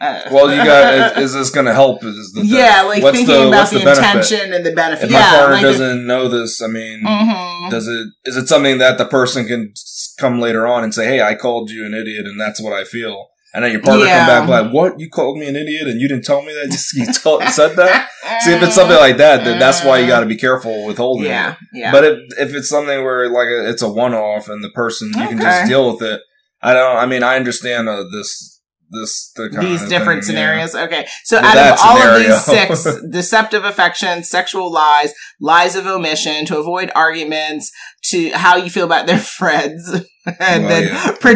[0.00, 2.04] Well, you got is, is this going to help?
[2.04, 2.50] Is the thing.
[2.50, 5.04] yeah, like What's thinking the, about the, the intention and the benefit.
[5.06, 7.70] If yeah, my partner like doesn't know this, I mean, Mhm.
[7.70, 9.72] does it is it something that the person can
[10.18, 12.84] come later on and say, "Hey, I called you an idiot, and that's what I
[12.84, 14.18] feel," and then your partner Yeah.
[14.18, 14.98] come back like, "What?
[15.00, 17.76] You called me an idiot, and you didn't tell me that you, you told, said
[17.76, 18.08] that?"
[18.44, 20.96] See, if it's something like that, then that's why you got to be careful with
[20.98, 21.56] holding yeah, it.
[21.72, 21.92] yeah.
[21.92, 25.28] But if if it's something where like it's a one off and the person you
[25.28, 26.20] can just deal with it,
[26.62, 26.96] I don't.
[26.96, 28.55] I mean, I understand uh, this
[29.00, 30.40] this the kind these of different thing, yeah.
[30.42, 30.74] scenarios.
[30.74, 31.06] Okay.
[31.24, 36.46] So With out of all of these six, deceptive affection, sexual lies, lies of omission,
[36.46, 37.72] to avoid arguments,
[38.10, 39.88] to how you feel about their friends,
[40.26, 40.82] and Well, then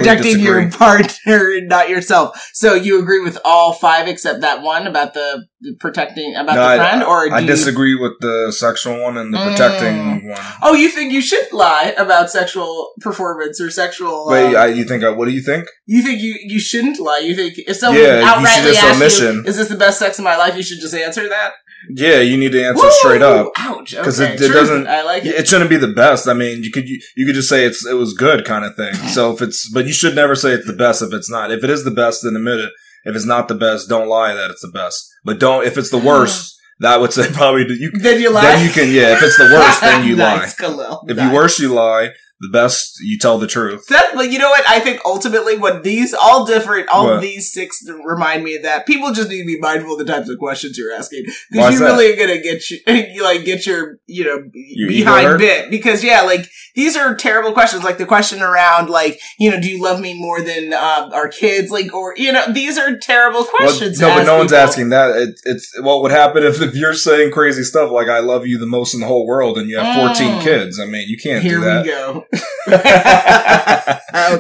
[0.05, 2.51] yeah, your partner not yourself.
[2.55, 5.47] So you agree with all five except that one about the
[5.79, 9.33] protecting about No, the I- friend, or I you- disagree with the sexual one and
[9.33, 9.51] the Mm.
[9.51, 10.41] protecting one.
[10.63, 14.27] Oh, you think you should lie about sexual performance or sexual?
[14.29, 15.05] Wait, um, I, you think?
[15.05, 15.67] I, what do you think?
[15.87, 17.19] You think you you shouldn't lie?
[17.19, 20.37] You think if someone Yeah, outrightly asks you, "Is this the best sex of my
[20.37, 21.53] life?" You should just answer that.
[21.89, 22.91] Yeah, you need to answer Woo!
[22.93, 23.53] straight up.
[23.59, 23.95] Ouch!
[23.97, 24.35] 'Cause Okay.
[24.35, 25.35] it- it doesn't- I like it.
[25.35, 26.29] It shouldn't be the best.
[26.29, 28.77] I mean, you could you, you could just say it's it was good kind of
[28.77, 28.95] thing.
[29.09, 31.51] So if it's, but you should never say it's the best if it's not.
[31.51, 32.71] If it is the best, then admit it.
[33.05, 35.09] If it's not the best, don't lie that it's the best.
[35.25, 36.57] But don't if it's the worst.
[36.81, 37.91] That would say probably you.
[37.95, 38.43] then you lie.
[38.43, 39.15] Then you can yeah.
[39.17, 40.49] If it's the worst, then you lie.
[40.59, 41.05] Khalil.
[41.09, 41.27] If Nice.
[41.29, 42.11] you worst, you lie.
[42.43, 43.87] The best, you tell the truth.
[43.89, 44.67] That, but you know what?
[44.67, 47.21] I think ultimately, what these all different, all What?
[47.21, 50.31] these six remind me of that people just need to be mindful of the types
[50.31, 51.93] of questions you're asking because is you that?
[51.93, 52.63] really gonna get
[53.15, 57.53] you, like get your you know Your behind bit because yeah, like these are terrible
[57.53, 57.85] questions.
[57.85, 61.29] Like the question around like you know, do you love me more than uh, our
[61.29, 61.71] kids?
[61.71, 63.99] Like or you know, these are terrible Well, questions.
[63.99, 64.63] to no, but no one's people.
[64.65, 65.11] asking that.
[65.15, 68.59] It, it's what would happen if, if you're saying crazy stuff like "I love you
[68.59, 70.43] the most in the whole world" and you have 14 Mm.
[70.43, 70.81] kids.
[70.81, 71.83] I mean, you can't Here do that.
[71.85, 72.25] we go.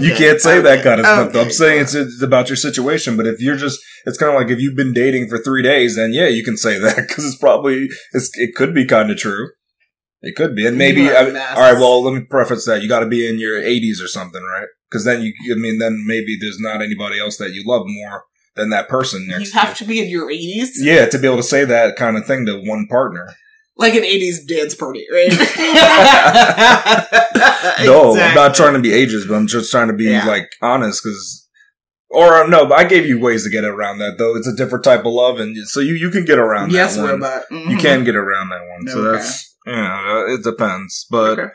[0.00, 1.28] you can't say that kind of stuff.
[1.28, 4.40] okay, I'm saying it's, it's about your situation, but if you're just, it's kind of
[4.40, 7.24] like if you've been dating for three days, then yeah, you can say that because
[7.24, 9.48] it's probably, it's, it could be kind of true.
[10.22, 11.10] It could be, and maybe.
[11.10, 13.58] I mean, all right, well, let me preface that you got to be in your
[13.60, 14.66] 80s or something, right?
[14.90, 18.24] Because then you, I mean, then maybe there's not anybody else that you love more
[18.56, 20.78] than that person next You have to be in your eighties.
[20.82, 23.28] Yeah, to be able to say that kind of thing to one partner.
[23.80, 25.32] Like an 80s dance party, right?
[27.84, 30.26] No, I'm not trying to be ages, but I'm just trying to be Yeah.
[30.26, 31.48] like honest because.
[32.12, 34.34] Or uh, no, but I gave you ways to get around that though.
[34.36, 37.02] It's a different type of love, and so you, you can get around Yes, that
[37.02, 37.10] one.
[37.20, 37.42] robot.
[37.52, 37.80] You Mhm.
[37.80, 38.88] can get around that one.
[38.88, 39.16] So Okay.
[39.18, 41.06] that's yeah, uh, it depends.
[41.10, 41.48] But Okay.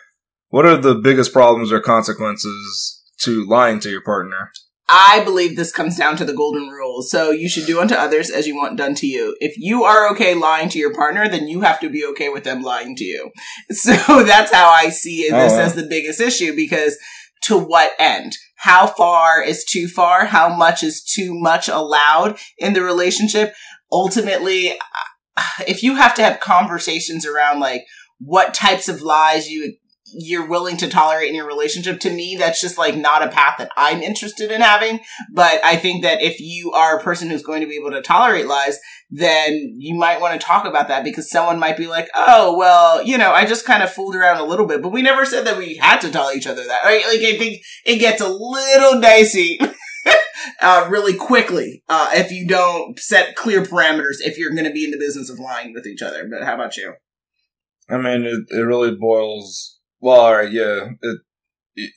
[0.49, 4.51] what are the biggest problems or consequences to lying to your partner?
[4.87, 7.01] I believe this comes down to the golden rule.
[7.01, 9.35] So you should do unto others as you want done to you.
[9.39, 12.43] If you are okay lying to your partner, then you have to be okay with
[12.43, 13.31] them lying to you.
[13.71, 15.63] So that's how I see oh, this Oh, wow.
[15.63, 16.97] as the biggest issue because
[17.43, 18.37] to what end?
[18.57, 20.25] How far is too far?
[20.25, 23.53] How much is too much allowed in the relationship?
[23.91, 24.73] Ultimately,
[25.67, 27.85] if you have to have conversations around like
[28.19, 29.75] what types of lies you
[30.13, 33.55] you're willing to tolerate in your relationship to me that's just like not a path
[33.57, 34.99] that i'm interested in having.
[35.31, 38.01] But i think that if you are a person who's going to be able to
[38.01, 42.09] tolerate lies then you might want to talk about that because someone might be like
[42.15, 44.81] oh well you know i just kind of fooled around a little bit.
[44.81, 47.03] But we never said that we had to tell each other that right?
[47.07, 49.59] Like i think it gets a little dicey
[50.61, 54.85] uh, really quickly uh, if you don't set clear parameters if you're going to be
[54.85, 56.27] in the business of lying with each other.
[56.29, 56.93] But how about you?
[57.89, 59.74] I mean, it, it really boils.
[60.05, 60.89] Well, all right, yeah.
[61.01, 61.17] It,
[61.75, 61.91] it,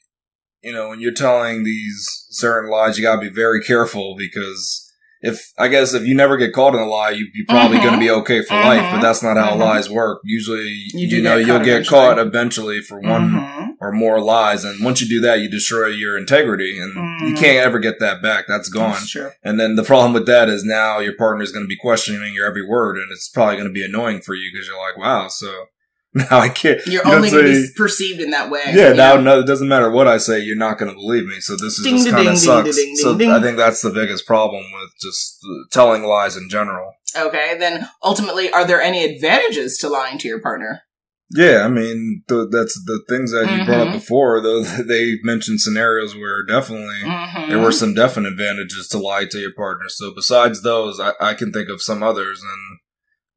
[0.62, 4.90] you know, when you're telling these certain lies, you gotta be very careful because
[5.20, 7.82] if I guess if you never get caught in a lie, you, you're probably Mhm.
[7.82, 8.64] going to be okay for Mhm.
[8.64, 8.92] life.
[8.94, 9.58] But that's not how Mhm.
[9.58, 10.20] lies work.
[10.24, 11.98] Usually, You you, know, you'll caught get eventually.
[12.00, 13.68] caught eventually for one Mhm.
[13.80, 16.94] or more lies, and once you do that, you destroy your integrity, and
[17.28, 17.36] you Mhm.
[17.36, 18.46] can't ever get that back.
[18.48, 18.92] That's gone.
[18.92, 19.36] That's.
[19.44, 22.32] And then the problem with that is now your partner is going to be questioning
[22.32, 24.96] your every word, and it's probably going to be annoying for you because you're like,
[24.96, 25.66] wow, so
[26.30, 26.80] now I can't.
[26.86, 28.62] You're you only going to be perceived in that way.
[28.72, 29.20] Yeah, now know?
[29.22, 31.40] no, it doesn't matter what I say, you're not going to believe me.
[31.40, 32.76] So this is Ding, just kind of sucks.
[32.76, 33.30] ding, so ding, ding.
[33.30, 36.92] I think that's the biggest problem with just uh, telling lies in general.
[37.16, 40.82] Okay, then ultimately, are there any advantages to lying to your partner?
[41.30, 44.40] Yeah, I mean th- that's the things that you brought up before.
[44.40, 47.50] Though they mentioned scenarios where definitely Mm-hmm.
[47.50, 49.88] there were some definite advantages to lie to your partner.
[49.88, 52.40] So besides those, I, I can think of some others.
[52.42, 52.78] And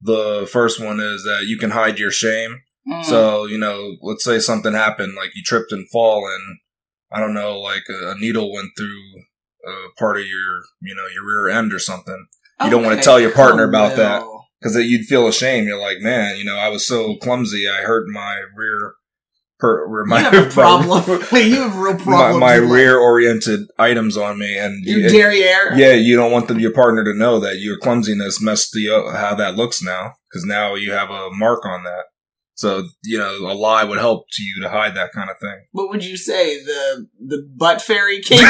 [0.02, 2.62] the first one is that you can hide your shame.
[2.90, 3.04] Mm-hmm.
[3.04, 6.58] So, you know, let's say something happened, like you tripped and fall and
[7.12, 8.98] I don't know, like a, a needle went through
[9.68, 12.26] a part of your, you know, your rear end or something.
[12.64, 14.24] you don't wanna tell your partner about that.
[14.64, 15.68] Cause you'd feel ashamed.
[15.68, 17.68] You're like, man, you know, I was so clumsy.
[17.68, 18.94] I hurt my rear,
[19.60, 21.22] per, rear my, you have a my- problem.
[21.34, 22.40] you have real my, problems.
[22.40, 24.58] my with rear oriented items on me.
[24.58, 25.74] And Your you- derriere.
[25.76, 29.16] yeah, you don't want them, your partner to know that your clumsiness messed the, uh,
[29.18, 30.14] how that looks now.
[30.32, 32.04] Cause now you have a mark on that.
[32.62, 35.66] So, you know, a lie would help to you to hide that kind of thing.
[35.72, 36.64] What would you say?
[36.64, 38.40] The the butt fairy came.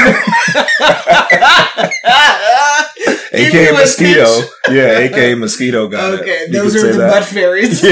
[3.34, 4.42] AKA mosquito.
[4.70, 6.20] Yeah, AKA mosquito it.
[6.22, 7.12] Okay, You those are the that.
[7.14, 7.82] butt fairies.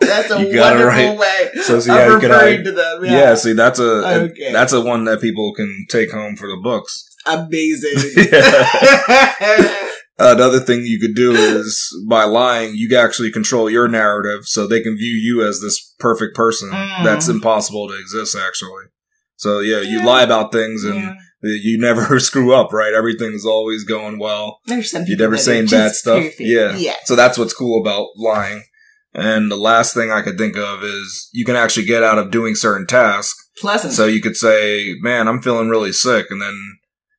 [0.00, 1.16] That's a You wonderful right.
[1.18, 3.04] way So, of yeah, you can referring to them.
[3.04, 3.12] Yeah.
[3.12, 4.52] Yeah, see, that's a Okay.
[4.52, 7.08] that's a one that people can take home for the books.
[7.26, 8.00] amazing.
[10.18, 14.80] Another thing you could do is by lying, you actually control your narrative, so they
[14.80, 17.04] can view you as this perfect person Mm.
[17.04, 18.36] that's impossible to exist.
[18.36, 18.84] Actually,
[19.36, 20.04] so yeah, you Yeah.
[20.06, 21.14] lie about things and Yeah.
[21.42, 22.94] you never screw up, right?
[22.94, 24.60] Everything's always going well.
[24.66, 26.22] There's some You're never saying bad stuff.
[26.22, 26.40] perfect.
[26.40, 26.76] Yeah.
[26.76, 26.96] yeah.
[27.06, 28.62] So that's what's cool about lying.
[29.16, 32.30] And the last thing I could think of is you can actually get out of
[32.30, 33.34] doing certain tasks.
[33.60, 33.92] Pleasant.
[33.94, 36.56] So you could say, "Man, I'm feeling really sick," and then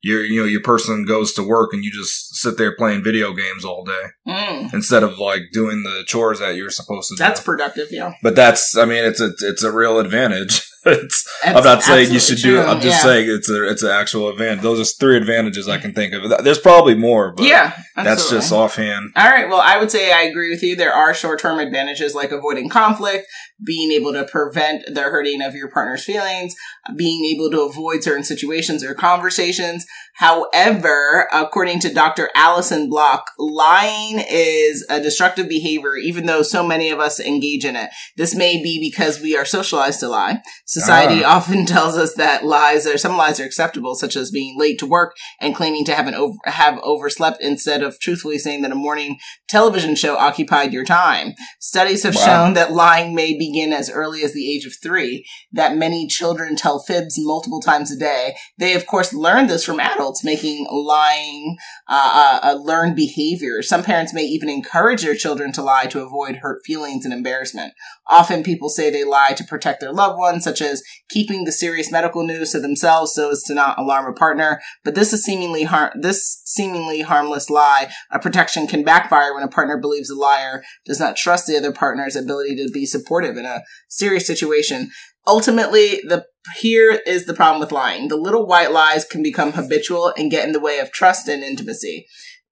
[0.08, 3.34] your you know your person goes to work and you just sit there playing video
[3.34, 7.40] games all day Mm, instead of like doing the chores that you're supposed to that's
[7.40, 7.46] do.
[7.46, 7.88] productive.
[7.92, 8.14] Yeah.
[8.24, 10.62] But that's I mean it's a it's a real advantage.
[10.86, 12.64] it's, I'm not saying you should absolutely do.
[12.64, 13.04] true, I'm just yeah.
[13.04, 14.62] saying it's a it's an actual advantage.
[14.62, 16.44] Those are three advantages I can think of.
[16.44, 17.76] There's probably more, but yeah.
[17.96, 19.12] that's just offhand.
[19.16, 19.50] All right.
[19.50, 20.76] Well, I would say I agree with you.
[20.76, 23.28] There are short term advantages like avoiding conflict,
[23.64, 26.56] being able to prevent the hurting of your partner's feelings,
[26.96, 29.86] being able to avoid certain situations or conversations.
[30.16, 32.30] However, according to Dr.
[32.36, 37.76] Allison Block, lying is a destructive behavior, even though so many of us engage in
[37.76, 37.90] it.
[38.16, 40.42] This may be because we are socialized to lie.
[40.66, 41.36] Society ah.
[41.36, 44.86] often tells us that lies are, some lies are acceptable, such as being late to
[44.86, 48.76] work and claiming to have an over, have overslept instead of truthfully saying that a
[48.76, 49.18] morning
[49.50, 51.34] television show occupied your time.
[51.60, 52.26] Studies have Wow.
[52.26, 56.56] shown that lying may begin as early as the age of three, that many children
[56.56, 58.36] tell fibs multiple times a day.
[58.58, 63.62] They, of course, learn this from adults, making lying uh, a, a learned behavior.
[63.62, 67.74] Some parents may even encourage their children to lie to avoid hurt feelings and embarrassment.
[68.08, 71.92] Often people say they lie to protect their loved ones, such as keeping the serious
[71.92, 74.62] medical news to themselves so as to not alarm a partner.
[74.84, 79.48] But this is seemingly har- this seemingly harmless lie, a protection can backfire when a
[79.48, 83.46] partner believes the liar does not trust the other partner's ability to be supportive in
[83.46, 84.90] a serious situation.
[85.28, 86.26] Ultimately, the
[86.58, 88.08] here is the problem with lying.
[88.08, 91.44] The little white lies can become habitual and get in the way of trust and
[91.44, 92.08] intimacy.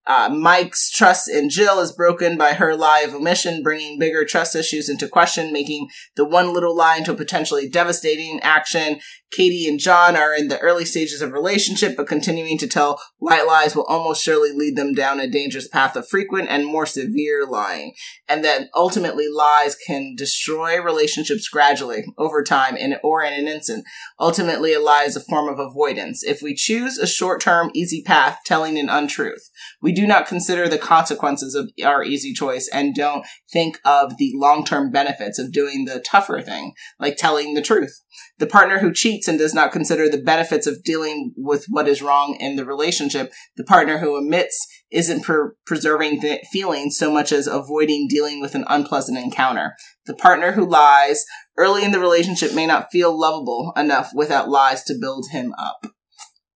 [0.06, 4.56] Uh, Mike's trust in Jill is broken by her lie of omission, bringing bigger trust
[4.56, 9.00] issues into question, making the one little lie into a potentially devastating action.
[9.32, 13.48] Katie and John are in the early stages of relationship, but continuing to tell white
[13.48, 17.46] lies will almost surely lead them down a dangerous path of frequent and more severe
[17.46, 17.94] lying.
[18.28, 23.86] And then ultimately lies can destroy relationships gradually over time in, or in an instant.
[24.20, 26.24] Ultimately, a lie is a form of avoidance.
[26.24, 29.50] If we choose a short-term, easy path, telling an untruth,
[29.82, 34.32] we do not consider the consequences of our easy choice and don't think of the
[34.36, 38.02] long-term benefits of doing the tougher thing, like telling the truth.
[38.39, 42.02] The partner who cheats and does not consider the benefits of dealing with what is
[42.02, 47.32] wrong in the relationship, the partner who omits isn't pre- preserving the feelings so much
[47.32, 49.73] as avoiding dealing with an unpleasant encounter.
[50.06, 51.26] The partner who lies
[51.58, 55.92] early in the relationship may not feel lovable enough without lies to build him up.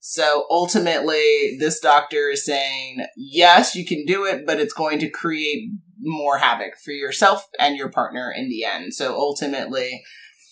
[0.10, 5.10] So ultimately, this doctor is saying, yes, you can do it, but it's going to
[5.10, 8.93] create more havoc for yourself and your partner in the end.
[8.93, 10.02] So ultimately,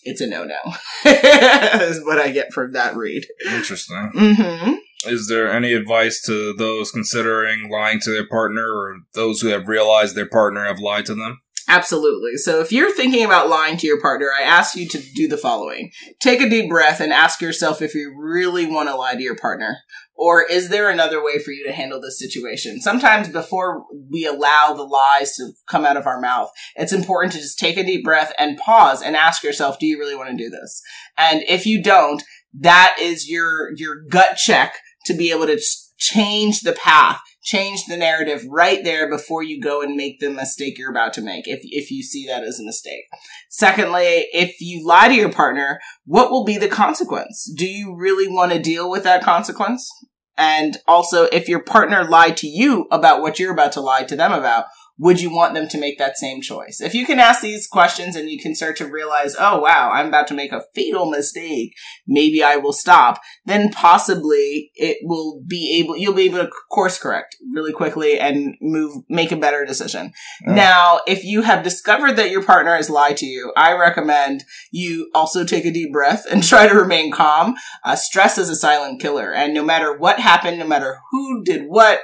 [0.02, 0.58] it's a no no.
[1.10, 3.24] is what I get from that read.
[3.46, 4.10] Interesting.
[4.14, 4.74] Mm-hmm.
[5.10, 9.68] Is there any advice to those considering lying to their partner or those who have
[9.68, 11.40] realized their partner have lied to them?
[11.68, 12.36] Absolutely.
[12.36, 15.36] So if you're thinking about lying to your partner, I ask you to do the
[15.36, 15.90] following.
[16.20, 19.36] Take a deep breath and ask yourself if you really want to lie to your
[19.36, 19.78] partner.
[20.14, 22.80] Or is there another way for you to handle this situation?
[22.80, 27.40] Sometimes before we allow the lies to come out of our mouth, it's important to
[27.40, 30.36] just take a deep breath and pause and ask yourself, do you really want to
[30.36, 30.80] do this?
[31.18, 32.22] And if you don't,
[32.60, 34.76] that is your, your gut check
[35.06, 35.60] to be able to
[35.98, 40.76] change the path change the narrative right there before you go and make the mistake
[40.76, 43.04] you're about to make if, if you see that as a mistake.
[43.48, 47.48] Secondly, if you lie to your partner, what will be the consequence?
[47.56, 49.88] Do you really want to deal with that consequence?
[50.36, 54.16] And also, if your partner lied to you about what you're about to lie to
[54.16, 54.66] them about,
[54.98, 56.80] would you want them to make that same choice?
[56.80, 60.08] If you can ask these questions and you can start to realize, oh wow, I'm
[60.08, 61.74] about to make a fatal mistake,
[62.06, 66.98] maybe I will stop, then possibly it will be able, you'll be able to course
[66.98, 70.12] correct really quickly and move, make a better decision.
[70.42, 75.10] Now, if you have discovered that your partner has lied to you, I recommend you
[75.14, 77.54] also take a deep breath and try to remain calm.
[77.84, 79.32] Uh, stress is a silent killer.
[79.32, 82.00] And no matter what happened, no matter who did what,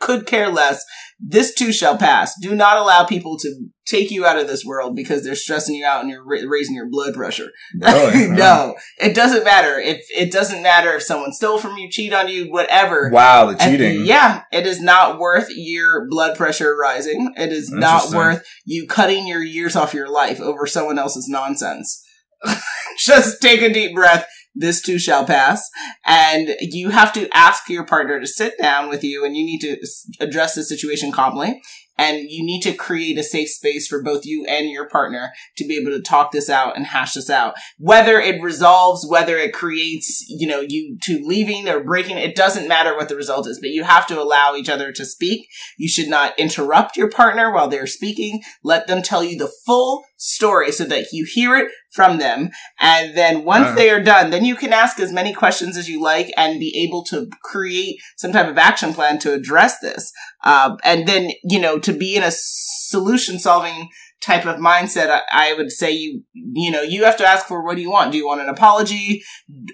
[0.00, 0.84] could care less.
[1.20, 2.34] This too shall pass.
[2.40, 3.54] Do not allow people to
[3.86, 6.74] take you out of this world because they're stressing you out and you're ra- raising
[6.74, 7.50] your blood pressure.
[7.78, 8.28] Really?
[8.30, 9.78] no, it doesn't matter.
[9.78, 13.10] If it doesn't matter if someone stole from you, cheat on you, whatever.
[13.12, 14.06] Wow, the cheating.
[14.06, 17.34] yeah, it is not worth your blood pressure rising.
[17.36, 22.02] It is not worth you cutting your years off your life over someone else's nonsense.
[22.98, 24.26] Just take a deep breath.
[24.54, 25.68] This too shall pass.
[26.04, 29.60] And you have to ask your partner to sit down with you and you need
[29.60, 29.76] to
[30.18, 31.62] address the situation calmly.
[31.96, 35.66] And you need to create a safe space for both you and your partner to
[35.66, 37.52] be able to talk this out and hash this out.
[37.76, 42.68] Whether it resolves, whether it creates, you know, you two leaving or breaking, it doesn't
[42.68, 45.46] matter what the result is, but you have to allow each other to speak.
[45.76, 48.40] You should not interrupt your partner while they're speaking.
[48.64, 52.50] Let them tell you the full story so that you hear it from them.
[52.78, 53.74] And then once Uh.
[53.74, 56.76] they are done, then you can ask as many questions as you like and be
[56.86, 60.12] able to create some type of action plan to address this.
[60.44, 63.88] Uh, and then, you know, to be in a solution solving
[64.20, 67.64] type of mindset, I, I would say you, you know, you have to ask for
[67.64, 68.12] what do you want?
[68.12, 69.22] Do you want an apology?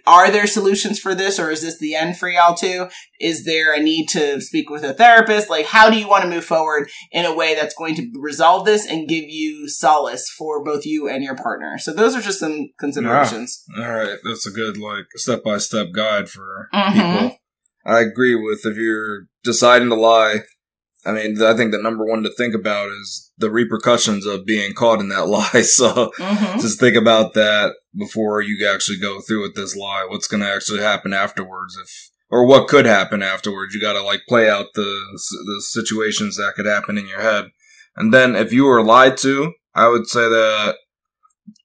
[0.07, 2.89] Are there solutions for this or is this the end for y'all too?
[3.21, 5.51] Is there a need to speak with a therapist?
[5.51, 8.67] Like, how do you want to move forward in a way that's going to resolve
[8.67, 11.77] this and give you solace for both you and your partner?
[11.79, 13.65] So those are just some considerations.
[13.77, 16.93] All right, that's a good like step by step guide for Mhm.
[16.93, 17.39] people.
[17.85, 20.41] I agree with if you're deciding to lie.
[21.07, 24.73] I mean, I think the number one to think about is the repercussions of being
[24.75, 25.63] caught in that lie.
[25.63, 26.59] So Mm-hmm.
[26.61, 30.07] just think about that before you actually go through with this lie.
[30.09, 31.77] What's going to actually happen afterwards?
[31.81, 33.75] If or what could happen afterwards?
[33.75, 37.47] You got to like play out the the situations that could happen in your head.
[37.97, 40.77] And then if you were lied to, I would say that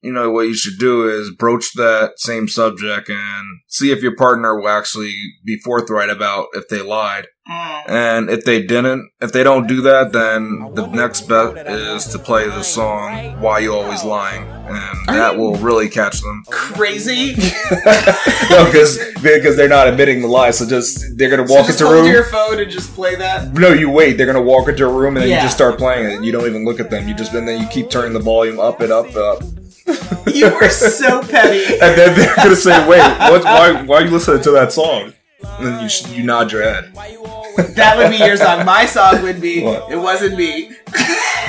[0.02, 4.16] you know what you should do is broach that same subject and see if your
[4.16, 7.28] partner will actually be forthright about if they lied.
[7.52, 7.90] Mm.
[7.92, 12.20] And if they didn't, if they don't do that, then the next bet is to
[12.20, 16.44] play the song "Why You Always Lying," and Are that you- will really catch them.
[16.50, 17.34] Crazy.
[18.50, 21.92] no, because because they're not admitting the lie, so just they're gonna walk just into
[21.92, 22.08] a room.
[22.08, 23.54] your phone and just play that.
[23.54, 24.14] no, you wait.
[24.18, 25.38] They're gonna walk into a room and then Yeah.
[25.38, 26.24] you just start playing it.
[26.24, 27.08] You don't even look at them.
[27.08, 29.44] You just and then you keep turning the volume up and up and up.
[30.34, 31.66] You were so petty.
[31.82, 33.44] and then they're gonna say, "Wait, what?
[33.44, 33.82] Why?
[33.84, 35.14] Why are you listening to that song?"
[35.60, 36.92] And you you nod your head.
[37.76, 38.66] That would be your song.
[38.66, 39.92] My song would be What?
[39.92, 40.70] "It Wasn't Me."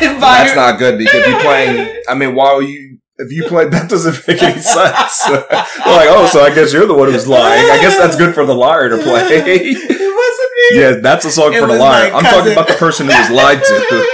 [0.01, 2.99] By- That's not good because you're playing, I mean, why are you?
[3.19, 5.29] If you play, that doesn't make any sense.
[5.31, 7.71] Like, oh, so I guess you're the one who's lying.
[7.71, 9.23] I guess that's good for the liar to play.
[9.31, 10.81] It wasn't me.
[10.81, 12.11] yeah, that's a song It for the was liar.
[12.11, 12.53] my I'm talking cousin.
[12.55, 14.07] about the person who was lied to.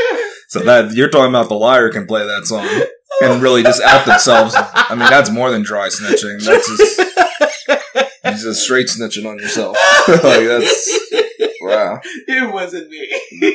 [0.49, 2.67] So that you're talking about the liar can play that song
[3.23, 4.55] and really just out themselves.
[4.59, 6.45] I mean, that's more than dry snitching.
[6.45, 7.01] That's just
[8.31, 9.77] He's just straight snitching on yourself.
[10.09, 10.99] like that's
[11.61, 12.01] wow.
[12.27, 13.09] It wasn't me.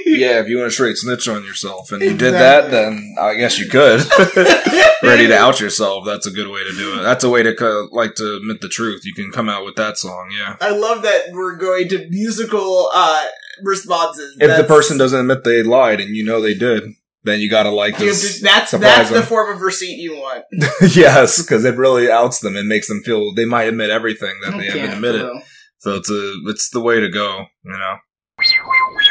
[0.05, 3.35] Yeah, if you want to straight snitch on yourself and you did that, then I
[3.35, 4.01] guess you could.
[5.03, 6.05] Ready to out yourself.
[6.05, 7.03] That's a good way to do it.
[7.03, 9.01] That's a way to like to admit the truth.
[9.05, 10.29] You can come out with that song.
[10.37, 10.55] Yeah.
[10.61, 13.25] I love that we're going to musical uh
[13.61, 14.37] responses.
[14.39, 16.83] If the person doesn't admit they lied and you know they did,
[17.23, 18.37] then you gotta like this.
[18.39, 20.43] to- that's surprise that's the form of receipt you want.
[20.95, 24.51] yes, because it really outs them and makes them feel they might admit everything that
[24.57, 25.21] they Okay, haven't admitted.
[25.21, 25.41] so-
[25.79, 27.95] So it's a it's the way to go, you know.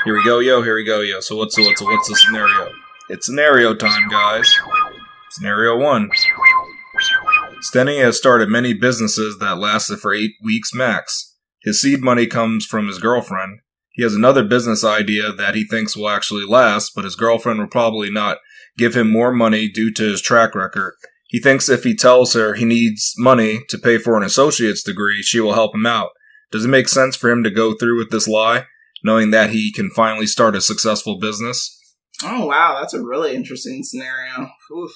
[0.04, 0.62] Here we go, yo.
[0.62, 1.20] Here we go, yo.
[1.20, 2.70] So what's the what's the, what's the scenario?
[3.08, 4.52] It's scenario time, guys.
[5.30, 6.10] Scenario one.
[7.62, 11.36] Stenny has started many businesses that lasted for eight weeks max.
[11.62, 13.60] His seed money comes from his girlfriend.
[13.92, 17.68] He has another business idea that he thinks will actually last, but his girlfriend will
[17.68, 18.38] probably not
[18.78, 20.94] give him more money due to his track record.
[21.28, 25.22] He thinks if he tells her he needs money to pay for an associate's degree,
[25.22, 26.10] she will help him out.
[26.50, 28.66] Does it make sense for him to go through with this lie,
[29.02, 31.78] knowing that he can finally start a successful business?
[32.22, 34.50] Oh wow, that's a really interesting scenario.
[34.76, 34.92] Oof.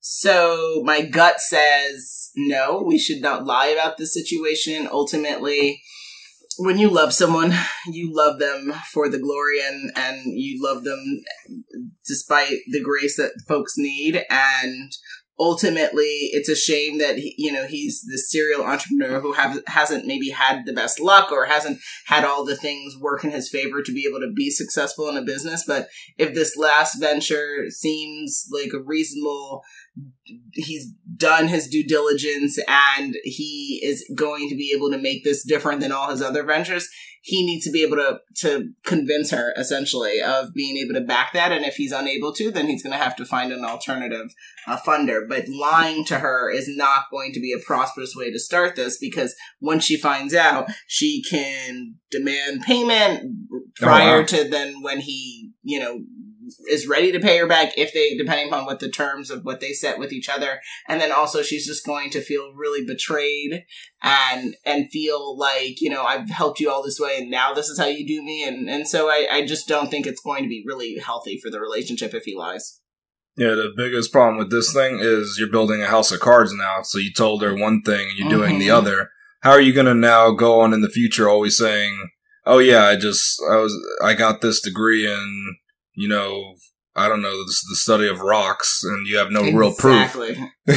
[0.00, 4.88] So my gut says no, we should not lie about the situation.
[4.90, 5.82] Ultimately,
[6.58, 7.52] when you love someone,
[7.86, 11.22] you love them for the glory and and you love them
[12.06, 14.24] despite the grace that folks need.
[14.30, 14.92] And
[15.38, 20.06] ultimately it's a shame that he, you know he's the serial entrepreneur who have, hasn't
[20.06, 23.82] maybe had the best luck or hasn't had all the things work in his favor
[23.82, 25.64] to be able to be successful in a business.
[25.66, 29.62] But if this last venture seems like a reasonable
[30.52, 35.44] he's done his due diligence and he is going to be able to make this
[35.46, 36.88] different than all his other ventures
[37.22, 41.32] he needs to be able to to convince her essentially of being able to back
[41.32, 44.28] that and if he's unable to then he's going to have to find an alternative
[44.68, 48.38] uh, funder but lying to her is not going to be a prosperous way to
[48.38, 53.22] start this because once she finds out she can demand payment
[53.76, 54.24] prior oh, wow.
[54.24, 56.00] to then when he you know
[56.68, 59.60] is ready to pay her back if they depending upon what the terms of what
[59.60, 63.64] they set with each other and then also she's just going to feel really betrayed
[64.02, 67.68] and and feel like you know i've helped you all this way and now this
[67.68, 70.42] is how you do me and and so i i just don't think it's going
[70.42, 72.80] to be really healthy for the relationship if he lies
[73.36, 76.80] yeah, the biggest problem with this thing is you're building a house of cards now.
[76.82, 78.38] So you told her one thing and you're mm-hmm.
[78.38, 78.76] doing the mm-hmm.
[78.76, 79.10] other.
[79.42, 82.08] How are you going to now go on in the future always saying,
[82.46, 85.56] "Oh yeah, I just I was I got this degree in
[85.96, 86.54] you know,
[86.94, 89.58] I don't know, the, the study of rocks, and you have no exactly.
[89.58, 90.50] real proof.
[90.66, 90.74] you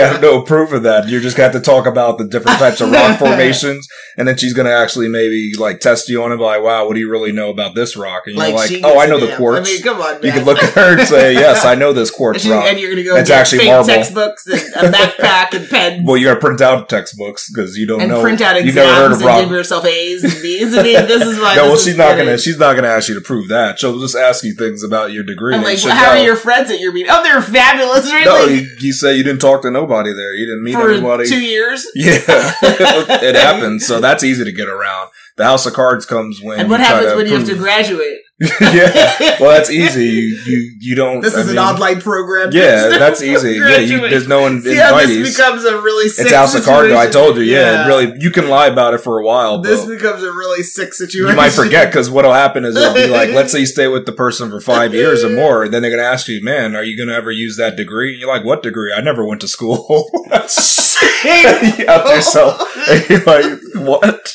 [0.00, 1.06] have no proof of that.
[1.08, 4.52] You just got to talk about the different types of rock formations, and then she's
[4.52, 7.32] going to actually maybe like test you on it, like, "Wow, what do you really
[7.32, 9.82] know about this rock?" And you're like, like "Oh, I know the quartz." I mean,
[9.82, 10.22] come on, man.
[10.22, 12.78] You can look at her and say, "Yes, I know this quartz and rock." And
[12.78, 13.16] you're going to go.
[13.16, 13.88] It's actually marble.
[13.88, 16.02] textbooks and a backpack and pens.
[16.06, 18.04] Well, you got to print out textbooks because you don't know.
[18.04, 18.22] and know.
[18.22, 19.38] Print out exams you've never heard of rock.
[19.40, 20.76] and give yourself A's and B's.
[20.76, 21.56] I mean, this is why.
[21.56, 22.38] no, well, she's not going to.
[22.38, 23.80] She's not going to ask you to prove that.
[23.80, 25.56] She'll just ask you things about your degree.
[25.56, 27.10] I'm like, well, how are your friends at your meeting?
[27.22, 28.10] They're fabulous.
[28.12, 28.24] Really?
[28.24, 30.34] No, you, you say you didn't talk to nobody there.
[30.34, 31.28] You didn't meet For anybody.
[31.28, 31.86] Two years.
[31.94, 33.86] Yeah, it happens.
[33.86, 35.10] So that's easy to get around.
[35.36, 36.60] The House of Cards comes when.
[36.60, 37.28] And what happens when prove.
[37.28, 38.20] you have to graduate?
[38.60, 40.04] yeah, well, that's easy.
[40.04, 41.22] You you, you don't.
[41.22, 42.50] This is mean, an online program.
[42.52, 43.52] Yeah, that's easy.
[43.52, 44.60] yeah, you, there's no one.
[44.60, 46.92] See how this becomes a really sick it's House of Cards.
[46.92, 47.44] I told you.
[47.44, 48.14] Yeah, yeah, really.
[48.18, 49.62] You can lie about it for a while.
[49.62, 51.30] This becomes a really sick situation.
[51.30, 54.04] You might forget because what'll happen is it'll be like, let's say you stay with
[54.04, 56.84] the person for five years or more, and then they're gonna ask you, man, are
[56.84, 58.12] you gonna ever use that degree?
[58.12, 58.92] And you're like, what degree?
[58.94, 60.10] I never went to school.
[60.12, 62.60] you out yourself.
[63.26, 64.28] Like, what?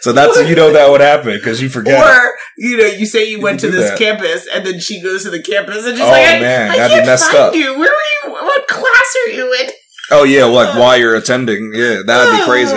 [0.00, 1.98] so that's you know that would happen because you forget.
[1.98, 3.98] Or you know, you say you, you went to this that.
[3.98, 6.88] campus, and then she goes to the campus, and she's oh, like, "I, man, I
[6.88, 7.54] can't find up.
[7.54, 7.76] you.
[7.78, 8.32] Where are you?
[8.32, 9.70] What class are you in?"
[10.10, 12.76] Oh yeah, like while you're attending, yeah, that'd be crazy.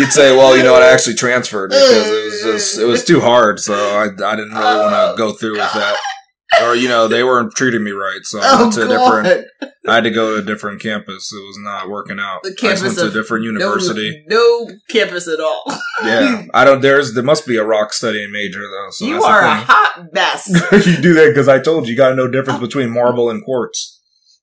[0.00, 3.04] You'd say, "Well, you know, what, I actually transferred because it was just it was
[3.04, 5.96] too hard, so I I didn't really want to go through with that."
[6.62, 8.88] or you know they weren't treating me right, so I oh, went oh, to a
[8.88, 9.46] different.
[9.88, 11.32] I had to go to a different campus.
[11.32, 12.42] It was not working out.
[12.42, 14.24] The campus I went to a different university.
[14.26, 15.64] No, no, campus at all.
[16.04, 16.80] yeah, I don't.
[16.80, 18.88] There's there must be a rock studying major though.
[18.90, 20.48] So you are a hot mess.
[20.86, 23.44] you do that because I told you you got to know difference between marble and
[23.44, 23.96] quartz.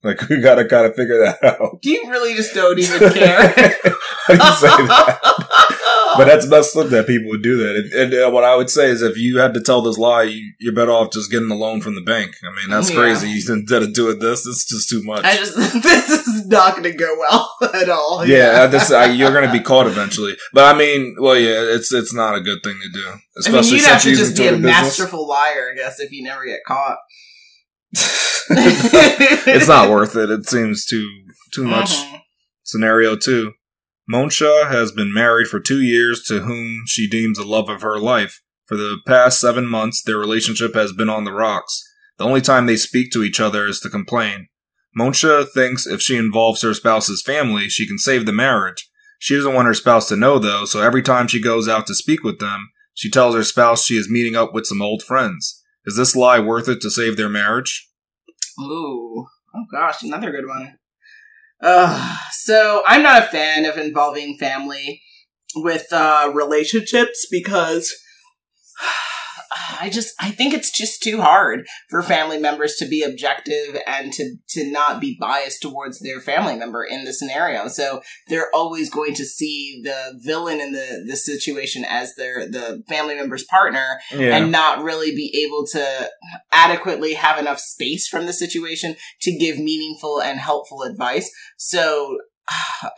[0.04, 1.82] Like we gotta kind of figure that out.
[1.82, 3.48] Do you really just don't even care?
[4.28, 5.70] How do you say that?
[6.18, 7.76] but that's messed up that people would do that.
[7.76, 10.24] And, and uh, what I would say is, if you had to tell this lie,
[10.24, 12.36] you, are better off just getting a loan from the bank.
[12.44, 12.96] I mean, that's yeah.
[12.96, 13.32] crazy.
[13.32, 15.24] Instead of doing this, it's just too much.
[15.24, 18.26] I just this is not going to go well at all.
[18.26, 18.68] Yeah, yeah.
[18.68, 20.36] this I, you're going to be caught eventually.
[20.54, 23.14] But I mean, well, yeah, it's it's not a good thing to do.
[23.38, 26.24] Especially I mean, you'd have to just be a masterful liar, I guess, if you
[26.24, 26.98] never get caught.
[28.50, 30.30] it's not worth it.
[30.30, 31.08] It seems too
[31.54, 31.92] too much.
[31.92, 32.18] Mm-hmm.
[32.64, 33.54] Scenario two.
[34.12, 38.00] Monsha has been married for two years to whom she deems the love of her
[38.00, 38.42] life.
[38.66, 41.82] For the past seven months, their relationship has been on the rocks.
[42.18, 44.48] The only time they speak to each other is to complain.
[44.98, 48.90] Monsha thinks if she involves her spouse's family, she can save the marriage.
[49.20, 51.96] She doesn't want her spouse to know though, so every time she goes out to
[51.96, 55.64] speak with them, she tells her spouse she is meeting up with some old friends.
[55.86, 57.90] Is this lie worth it to save their marriage?
[58.60, 59.28] Ooh.
[59.56, 60.78] Oh gosh, another good one.
[61.64, 65.02] Uh, so I'm not a fan of involving family
[65.56, 67.94] with uh, relationships because
[69.82, 74.12] I just I think it's just too hard for family members to be objective and
[74.14, 77.68] to to not be biased towards their family member in the scenario.
[77.68, 82.84] So they're always going to see the villain in the the situation as their the
[82.88, 84.38] family member's partner Yeah.
[84.38, 86.10] and not really be able to
[86.52, 91.30] adequately have enough space from the situation to give meaningful and helpful advice.
[91.58, 92.18] So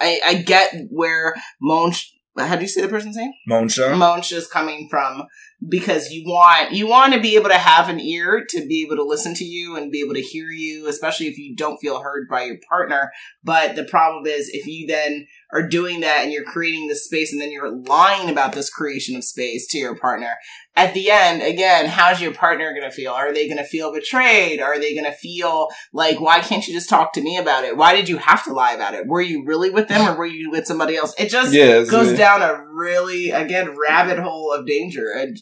[0.01, 3.31] I, I get where Monch, how do you say the person's name?
[3.49, 3.97] Monsha.
[3.97, 5.23] Monch is coming from
[5.67, 8.97] because you want you want to be able to have an ear to be able
[8.97, 12.01] to listen to you and be able to hear you, especially if you don't feel
[12.01, 13.11] heard by your partner.
[13.43, 17.31] But the problem is if you then are doing that and you're creating this space
[17.31, 20.35] and then you're lying about this creation of space to your partner.
[20.75, 23.13] At the end, again, how's your partner going to feel?
[23.13, 24.59] Are they going to feel betrayed?
[24.59, 27.77] Are they going to feel like, why can't you just talk to me about it?
[27.77, 29.07] Why did you have to lie about it?
[29.07, 31.13] Were you really with them or were you with somebody else?
[31.17, 31.83] It just yeah.
[31.85, 35.41] goes down a really again rabbit hole of danger and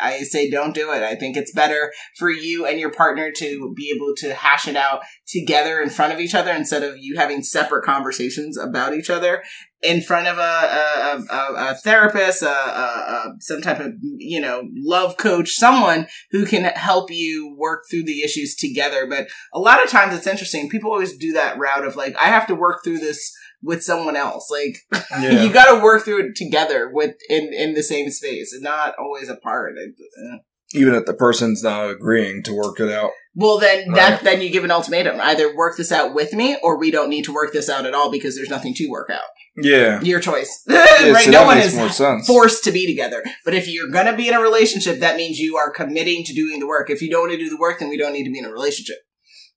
[0.00, 3.72] i say don't do it i think it's better for you and your partner to
[3.74, 7.16] be able to hash it out together in front of each other instead of you
[7.16, 9.35] having separate conversations about each other
[9.82, 14.40] in front of a a, a, a therapist a, a, a some type of you
[14.40, 19.06] know love coach someone who can help you work through the issues together.
[19.06, 20.68] But a lot of times it's interesting.
[20.68, 23.32] People always do that route of like i have to work through this
[23.62, 24.50] with someone else.
[24.50, 24.76] Like
[25.20, 25.42] yeah.
[25.42, 28.94] you got to work through it together with in in the same space and not
[28.98, 29.74] always apart.
[29.78, 30.38] Uh,
[30.74, 33.10] Even if the person's not agreeing to work it out.
[33.36, 33.96] well then Right.
[33.96, 37.08] that then you give an ultimatum either work this out with me or we don't
[37.10, 39.28] need to work this out at all because there's nothing to work out
[39.62, 40.00] Yeah.
[40.02, 41.78] your choice Yeah, right so no one is
[42.26, 45.56] forced to be together but if you're gonna be in a relationship that means you
[45.56, 47.88] are committing to doing the work if you don't want to do the work then
[47.88, 48.96] we don't need to be in a relationship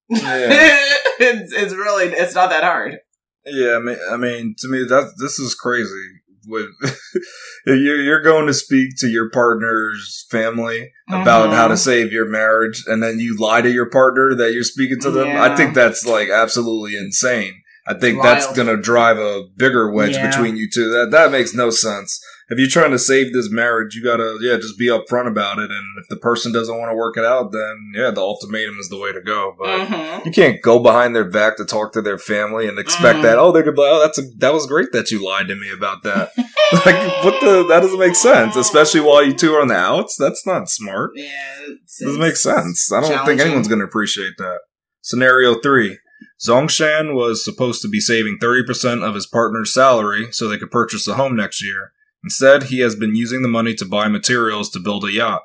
[0.10, 0.20] Yeah.
[1.20, 3.00] it's, it's really it's not that hard
[3.46, 6.19] Yeah, I mean, I mean, to me, that this is crazy.
[6.48, 6.68] With
[7.66, 11.56] you're you're going to speak to your partner's family about Mhm.
[11.56, 15.00] how to save your marriage, and then you lie to your partner that you're speaking
[15.02, 15.28] to them.
[15.28, 15.44] Yeah.
[15.44, 17.62] I think that's like absolutely insane.
[17.88, 20.30] I think It's that's going to drive a bigger wedge Yeah.
[20.30, 20.90] between you two.
[20.92, 22.20] That that makes no sense.
[22.52, 25.70] If you're trying to save this marriage, you gotta yeah, just be upfront about it.
[25.70, 28.90] And if the person doesn't want to work it out, then yeah, the ultimatum is
[28.90, 29.56] the way to go.
[29.58, 30.26] But Mhm.
[30.26, 33.22] you can't go behind their back to talk to their family and expect Mhm.
[33.24, 35.48] that oh they're gonna be like, oh that's a, that was great that you lied
[35.48, 36.32] to me about that
[36.86, 40.16] like what the that doesn't make sense especially while you two are on the outs
[40.18, 41.26] that's not smart yeah
[41.66, 44.60] it's- doesn't make sense I don't think anyone's gonna appreciate that
[45.02, 45.98] scenario three
[46.46, 51.08] Zongshan was supposed to be saving 30% of his partner's salary so they could purchase
[51.08, 51.92] a home next year.
[52.24, 55.44] Instead, he has been using the money to buy materials to build a yacht.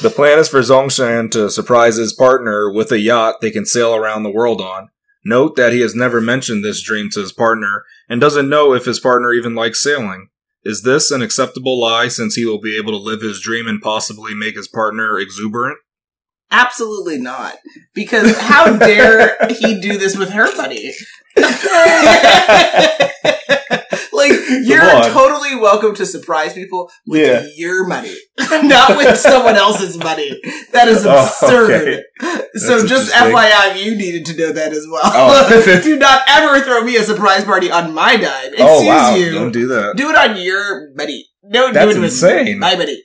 [0.00, 3.94] The plan is for Zongshan to surprise his partner with a yacht they can sail
[3.94, 4.88] around the world on.
[5.24, 8.84] Note that he has never mentioned this dream to his partner and doesn't know if
[8.84, 10.28] his partner even likes sailing.
[10.64, 13.80] Is this an acceptable lie since he will be able to live his dream and
[13.82, 15.78] possibly make his partner exuberant?
[16.50, 17.56] Absolutely not.
[17.94, 20.92] Because how dare he do this with her money?
[24.12, 24.30] like
[24.62, 24.80] you're
[25.10, 27.46] totally welcome to surprise people with Yeah.
[27.56, 30.40] your money, not with someone else's money.
[30.72, 32.02] That is Oh, absurd.
[32.54, 33.12] So just.
[33.12, 35.02] FYI, you needed to know that as well.
[35.04, 35.80] Oh.
[35.82, 38.52] do not ever throw me a surprise party on my dime.
[38.58, 39.14] Oh, Excuse oh wow!
[39.14, 39.32] you.
[39.32, 39.96] Don't do that.
[39.96, 41.26] Do it on your money.
[41.50, 42.58] Don't That's do it with insane.
[42.58, 43.02] my money.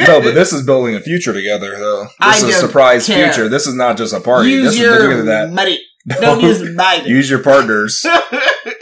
[0.00, 2.06] No, but this is building a future together, though.
[2.20, 3.32] I This is a surprise care.
[3.32, 3.48] future.
[3.48, 4.50] This is not just a party.
[4.50, 5.52] Use this is your bigger than that.
[5.52, 5.80] money.
[6.20, 7.04] Don't use mine.
[7.06, 8.04] Use your partners.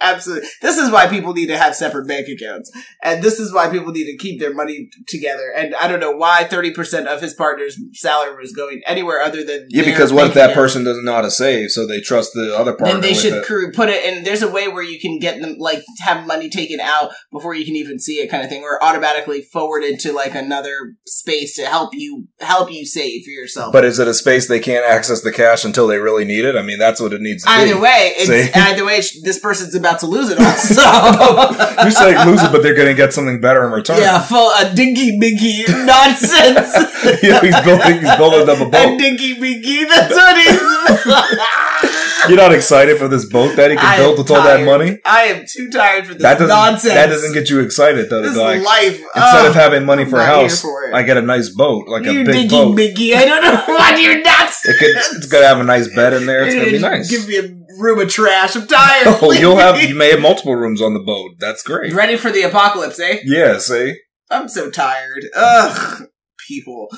[0.00, 0.48] Absolutely.
[0.62, 2.70] This is why people need to have separate bank accounts.
[3.02, 5.52] And this is why people need to keep their money together.
[5.54, 9.66] And I don't know why 30% of his partner's salary was going anywhere other than.
[9.68, 10.54] Yeah, because what if that account.
[10.54, 12.94] person doesn't know how to save, so they trust the other partner?
[12.94, 13.74] Then they should it?
[13.74, 14.24] put it in.
[14.24, 17.64] There's a way where you can get them, like, have money taken out before you
[17.64, 21.66] can even see it, kind of thing, or automatically forwarded to like another space to
[21.66, 23.72] help you help you save for yourself.
[23.72, 26.56] But is it a space they can't access the cash until they really need it?
[26.56, 27.80] I mean, that's what it needs to either be.
[27.80, 28.60] way, it's, See?
[28.60, 30.46] either way, this person's about to lose it all.
[30.60, 30.80] So
[31.82, 33.98] You're saying lose it, but they're going to get something better in return.
[33.98, 36.70] Yeah, full a dinky binky nonsense.
[37.22, 38.00] Yeah, he's building.
[38.00, 38.98] He's building up a a boat.
[38.98, 39.88] dinky binky.
[39.88, 42.28] That's what he's.
[42.28, 44.98] You're not excited for this boat that he can am build with all that money.
[45.04, 46.92] I am too tired for this That nonsense.
[46.94, 48.20] That doesn't get you excited though.
[48.22, 49.00] this like life.
[49.00, 50.94] instead Ugh, of having money for a house, for.
[50.94, 52.76] I get a nice boat, like you a big dinky boat.
[52.76, 53.14] binky.
[53.14, 54.66] I don't know why you're nuts.
[54.66, 56.44] It could, it's gonna have a nice bed in there.
[56.44, 57.10] It's gonna be nice.
[57.10, 58.56] Give me a room of trash.
[58.56, 59.06] I'm tired.
[59.22, 59.80] Oh, you'll have.
[59.82, 61.32] You may have multiple rooms on the boat.
[61.38, 61.92] That's great.
[61.92, 63.18] ready for the apocalypse, eh?
[63.24, 63.58] Yeah.
[63.58, 63.96] See.
[64.30, 65.24] I'm so tired.
[65.36, 66.04] Ugh,
[66.48, 66.88] people.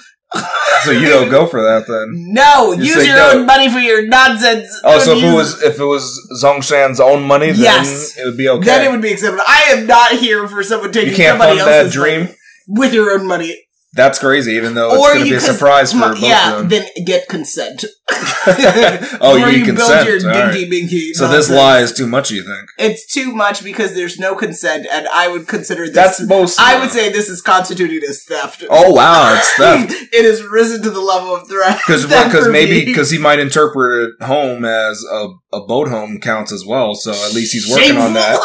[0.85, 2.09] So you don't go for that then.
[2.35, 3.31] No, You use your no.
[3.41, 4.69] own money for your nonsense.
[4.83, 8.17] Oh, Don't so if it was if it was Zongshan's own money, then Yes.
[8.17, 8.65] it would be okay.
[8.65, 9.45] Then it would be acceptable.
[9.47, 12.21] I am not here for someone taking you can't somebody fund that else's dream.
[12.23, 12.37] money.
[12.69, 13.59] with your own money.
[13.95, 16.69] That's crazy, even though it's going to be a surprise for both yeah, of them.
[16.71, 17.85] then get consent.
[19.21, 20.09] oh, Before you, need build consent.
[20.09, 20.53] your right.
[20.53, 21.15] dinky binky.
[21.15, 22.71] So this lie is too much, you think?
[22.79, 25.95] It's too much because there's no consent, and I would consider this.
[25.95, 26.61] That's most.
[26.61, 28.65] I would say this is constituted as theft.
[28.69, 29.93] Oh wow, it's theft.
[30.13, 31.83] it has risen to the level of theft.
[31.87, 36.53] Because because maybe because he might interpret it home as a, a boat home counts
[36.53, 36.95] as well.
[36.95, 38.41] So at least he's working on that.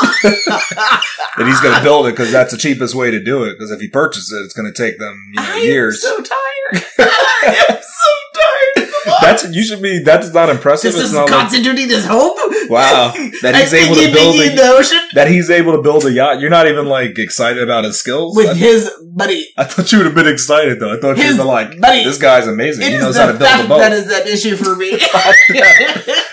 [1.37, 3.53] that he's going to build it because that's the cheapest way to do it.
[3.53, 6.01] Because if he purchases it, it's going to take them you know, years.
[6.01, 6.85] so tired.
[6.99, 8.89] I am so tired.
[9.21, 9.99] That's you should be.
[9.99, 10.91] That's not impressive.
[10.93, 12.35] this It's is not like constituting this hope.
[12.69, 16.11] Wow, that he's able to build a- the ocean that he's able to build a
[16.11, 16.39] yacht.
[16.39, 18.35] You're not even like excited about his skills.
[18.35, 19.47] with I, his buddy.
[19.57, 20.93] I thought you would have been excited though.
[20.95, 22.03] I thought His you'd be like, buddy.
[22.03, 22.83] this guy's amazing.
[22.91, 23.77] He knows how to build a boat.
[23.79, 24.99] that is that issue for me.
[25.13, 25.33] Oh,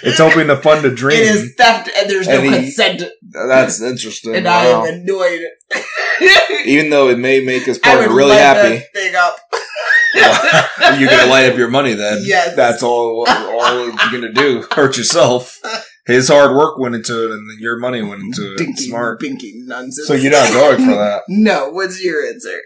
[0.03, 1.18] it's hoping to fund a dream.
[1.18, 4.35] It is theft, and there's no he- consent, That's interesting.
[4.37, 5.41] and I am annoyed.
[6.66, 9.37] Even though it may make his partner really happy, thing up.
[10.15, 11.95] You're gonna light up your money.
[11.95, 12.55] Then Yes.
[12.57, 13.27] that's all.
[13.29, 15.59] All you're gonna do hurt yourself.
[16.07, 18.79] His hard work went into it, and your money went into it.
[18.79, 19.21] Smart.
[19.21, 20.07] binky nonsense.
[20.07, 21.23] So you're not going for that.
[21.29, 22.61] No, what's your answer?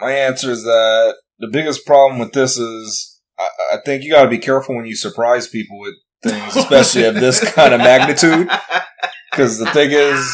[0.00, 4.22] My answer is that the biggest problem with this is I, I think you got
[4.24, 8.48] to be careful when you surprise people with things, especially of this kind of magnitude.
[9.30, 10.32] Because the thing is,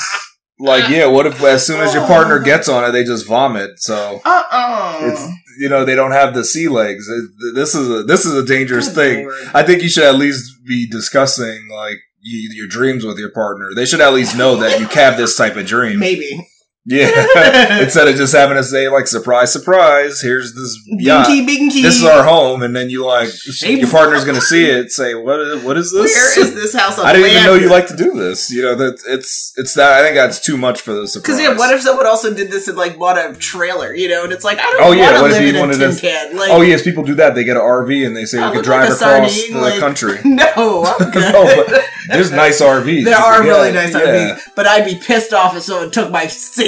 [0.58, 3.70] like, yeah, what if as soon as your partner gets on it, they just vomit?
[3.78, 5.28] So Uh-uh.
[5.58, 7.10] You know they don't have the sea legs.
[7.54, 9.26] This is a this is a dangerous Good thing.
[9.26, 9.50] Lord.
[9.54, 13.70] I think you should at least be discussing like you, your dreams with your partner.
[13.74, 15.98] They should at least know that you have this type of dream.
[15.98, 16.49] Maybe.
[16.86, 17.80] Yeah.
[17.82, 21.26] Instead of just having to say like surprise, surprise, here's this yacht.
[21.26, 21.82] Binky, binky.
[21.82, 23.28] This is our home, and then you like
[23.62, 24.90] your partner's gonna see it.
[24.90, 25.40] Say what?
[25.40, 26.14] Is, what is this?
[26.14, 28.50] Where is this house I didn't even know you like to do this.
[28.50, 29.92] You know that it's it's that.
[29.92, 31.36] I think that's too much for the surprise.
[31.36, 34.24] Because yeah, what if someone also did this and like bought a trailer, you know?
[34.24, 35.96] And it's like I don't Oh, want yeah, to what if live in a tin
[36.00, 36.36] can.
[36.36, 37.34] Like, Oh yes, people do that.
[37.34, 39.60] They get an RV and they say I we can drive like across sardine, the
[39.60, 40.18] like- country.
[40.24, 41.32] no, I'm good.
[41.32, 41.78] No,
[42.08, 43.04] there's nice RVs.
[43.04, 44.00] there are Yeah, really nice yeah.
[44.00, 46.26] RVs, but I'd be pissed off if someone took my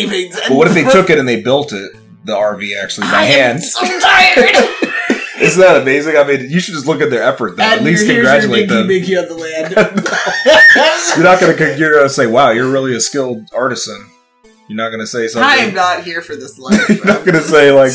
[0.08, 0.34] savings.
[0.36, 1.92] And But what if they took it and they built it,
[2.24, 3.74] the RV actually by hands.
[3.80, 4.02] I am hand?
[4.02, 4.08] so
[4.54, 4.88] tired.
[5.42, 6.16] Isn't that amazing?
[6.16, 7.56] I mean, you should just look at their effort.
[7.56, 8.86] Then at least congratulate your them.
[8.86, 9.74] on the land.
[11.16, 14.06] You're not gonna you're gonna say, "Wow, you're really a skilled artisan."
[14.68, 15.48] You're not gonna say something.
[15.50, 16.88] I am not here for this life.
[16.88, 17.92] you're not gonna say like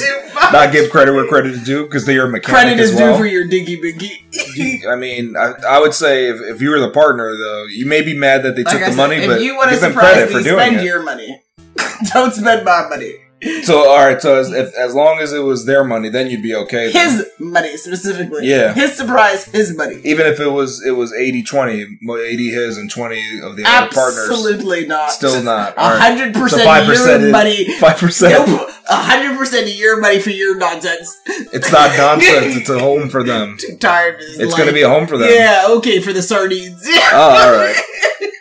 [0.51, 3.13] not give credit where credit is due because they are mechanic Credit is well.
[3.13, 4.85] due for your dinky binky.
[4.85, 8.01] I mean, I, I would say if, if you were the partner, though, you may
[8.01, 9.81] be mad that they Like took I the said, money, but you want to give
[9.81, 10.83] them credit me, for doing spend it.
[10.83, 11.41] your money.
[12.13, 13.13] Don't spend my money.
[13.61, 16.41] So, all right, so as, if, as long as it was their money, then you'd
[16.41, 16.91] be okay.
[16.91, 17.09] then.
[17.19, 18.47] His money specifically.
[18.47, 18.73] Yeah.
[18.73, 20.01] His surprise, his money.
[20.03, 23.91] even if it was it was 80-20, mo- 80 his and twenty of the other
[23.93, 25.11] partners, Absolutely not.
[25.11, 25.73] still not.
[25.78, 27.78] A All right, hundred So percent 5% your money.
[27.78, 28.47] five percent.
[28.49, 28.69] Nope.
[28.89, 31.15] A hundred percent of your money for your nonsense.
[31.28, 32.55] It's not nonsense.
[32.55, 33.57] It's a home for them.
[33.59, 35.30] Too tired It's going to be a home for them.
[35.32, 36.84] Yeah, okay, for the sardines.
[36.89, 37.75] Oh, all right.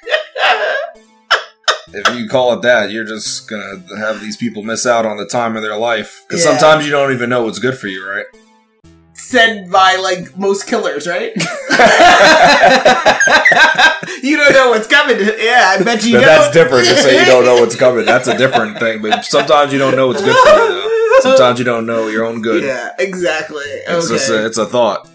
[1.97, 5.27] if you call it that, you're just gonna have these people miss out on the
[5.27, 6.25] time of their life.
[6.29, 6.51] Because Yeah.
[6.51, 8.27] sometimes you don't even know what's good for you, right?
[9.15, 11.33] Said by like most killers, right?
[14.23, 15.19] you don't know what's coming.
[15.19, 18.05] Yeah, I bet you But that's different to say you don't know what's coming.
[18.13, 19.03] That's a different thing.
[19.03, 20.69] But sometimes you don't know what's good for you.
[20.69, 21.19] Though.
[21.21, 22.63] Sometimes you don't know your own good.
[22.63, 23.65] Yeah, exactly.
[23.65, 24.15] It's okay.
[24.15, 25.09] just a, it's a thought.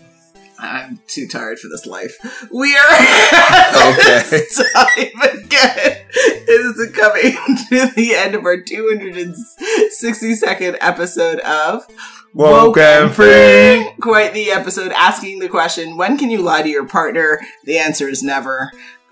[0.61, 2.15] I'm too tired for this life.
[2.51, 2.93] We are
[3.93, 4.21] Okay.
[4.29, 5.97] this time again.
[6.13, 7.31] It is coming
[7.69, 11.87] to the end of our 262nd episode of
[12.33, 13.89] Woken Free.
[14.01, 17.41] Quite the episode asking the question, when can you lie to your partner?
[17.65, 18.71] The answer is never.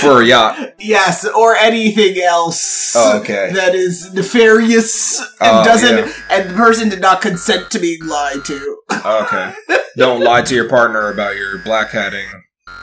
[0.00, 0.74] For a yacht.
[0.78, 2.94] yes, or anything else.
[2.94, 3.50] Oh, okay.
[3.52, 6.12] That is nefarious and Oh, doesn't yeah.
[6.30, 8.76] and the person did not consent to being lied to.
[9.04, 9.52] Okay.
[9.96, 12.26] Don't lie to your partner about your black hatting,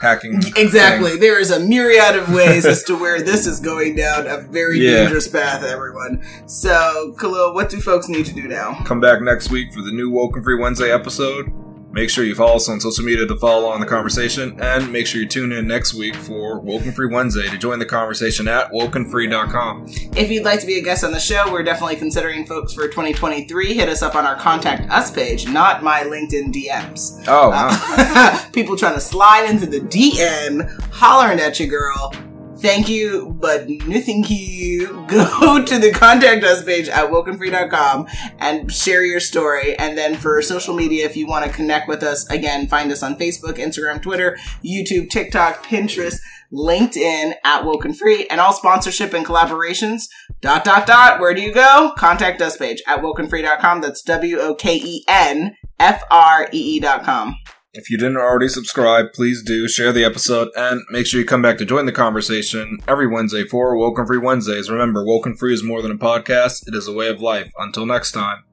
[0.00, 0.40] hacking.
[0.56, 1.16] Exactly.
[1.16, 4.78] There is a myriad of ways as to where this is going down a very
[4.78, 5.02] Yeah.
[5.02, 6.22] dangerous path, everyone.
[6.46, 8.82] So, Khalil, what do folks need to do now?
[8.84, 11.52] Come back next week for the new Woken Free Wednesday episode.
[11.96, 15.06] Make sure you follow us on social media to follow along the conversation, and make
[15.06, 18.70] sure you tune in next week for Woken Free Wednesday to join the conversation at
[18.70, 19.86] wokenfree.com.
[20.14, 22.82] If you'd like to be a guest on the show, we're definitely considering folks for
[22.82, 23.72] 2023.
[23.72, 27.24] Hit us up on our contact us page, not my LinkedIn DMs.
[27.28, 27.68] Oh, wow.
[27.70, 32.12] Uh, people trying to slide into the DM, hollering at you, girl.
[32.58, 34.86] Thank you, but no thank you.
[35.08, 38.06] Go to the contact us page at wokenfree.com
[38.38, 39.76] and share your story.
[39.76, 43.02] And then for social media, if you want to connect with us, again, find us
[43.02, 46.18] on Facebook, Instagram, Twitter, YouTube, TikTok, Pinterest,
[46.52, 50.04] LinkedIn at Woken Free, and all sponsorship and collaborations.
[50.40, 51.20] Dot dot dot.
[51.20, 51.92] Where do you go?
[51.96, 53.80] Contact us page at wokenfree.com.
[53.80, 57.36] That's W O K E N F R E E dot com.
[57.76, 61.42] If you didn't already subscribe, please do share the episode and make sure you come
[61.42, 64.70] back to join the conversation every Wednesday for Woken Free Wednesdays.
[64.70, 67.52] Remember, Woken Free is more than a podcast, it is a way of life.
[67.58, 68.45] Until next time.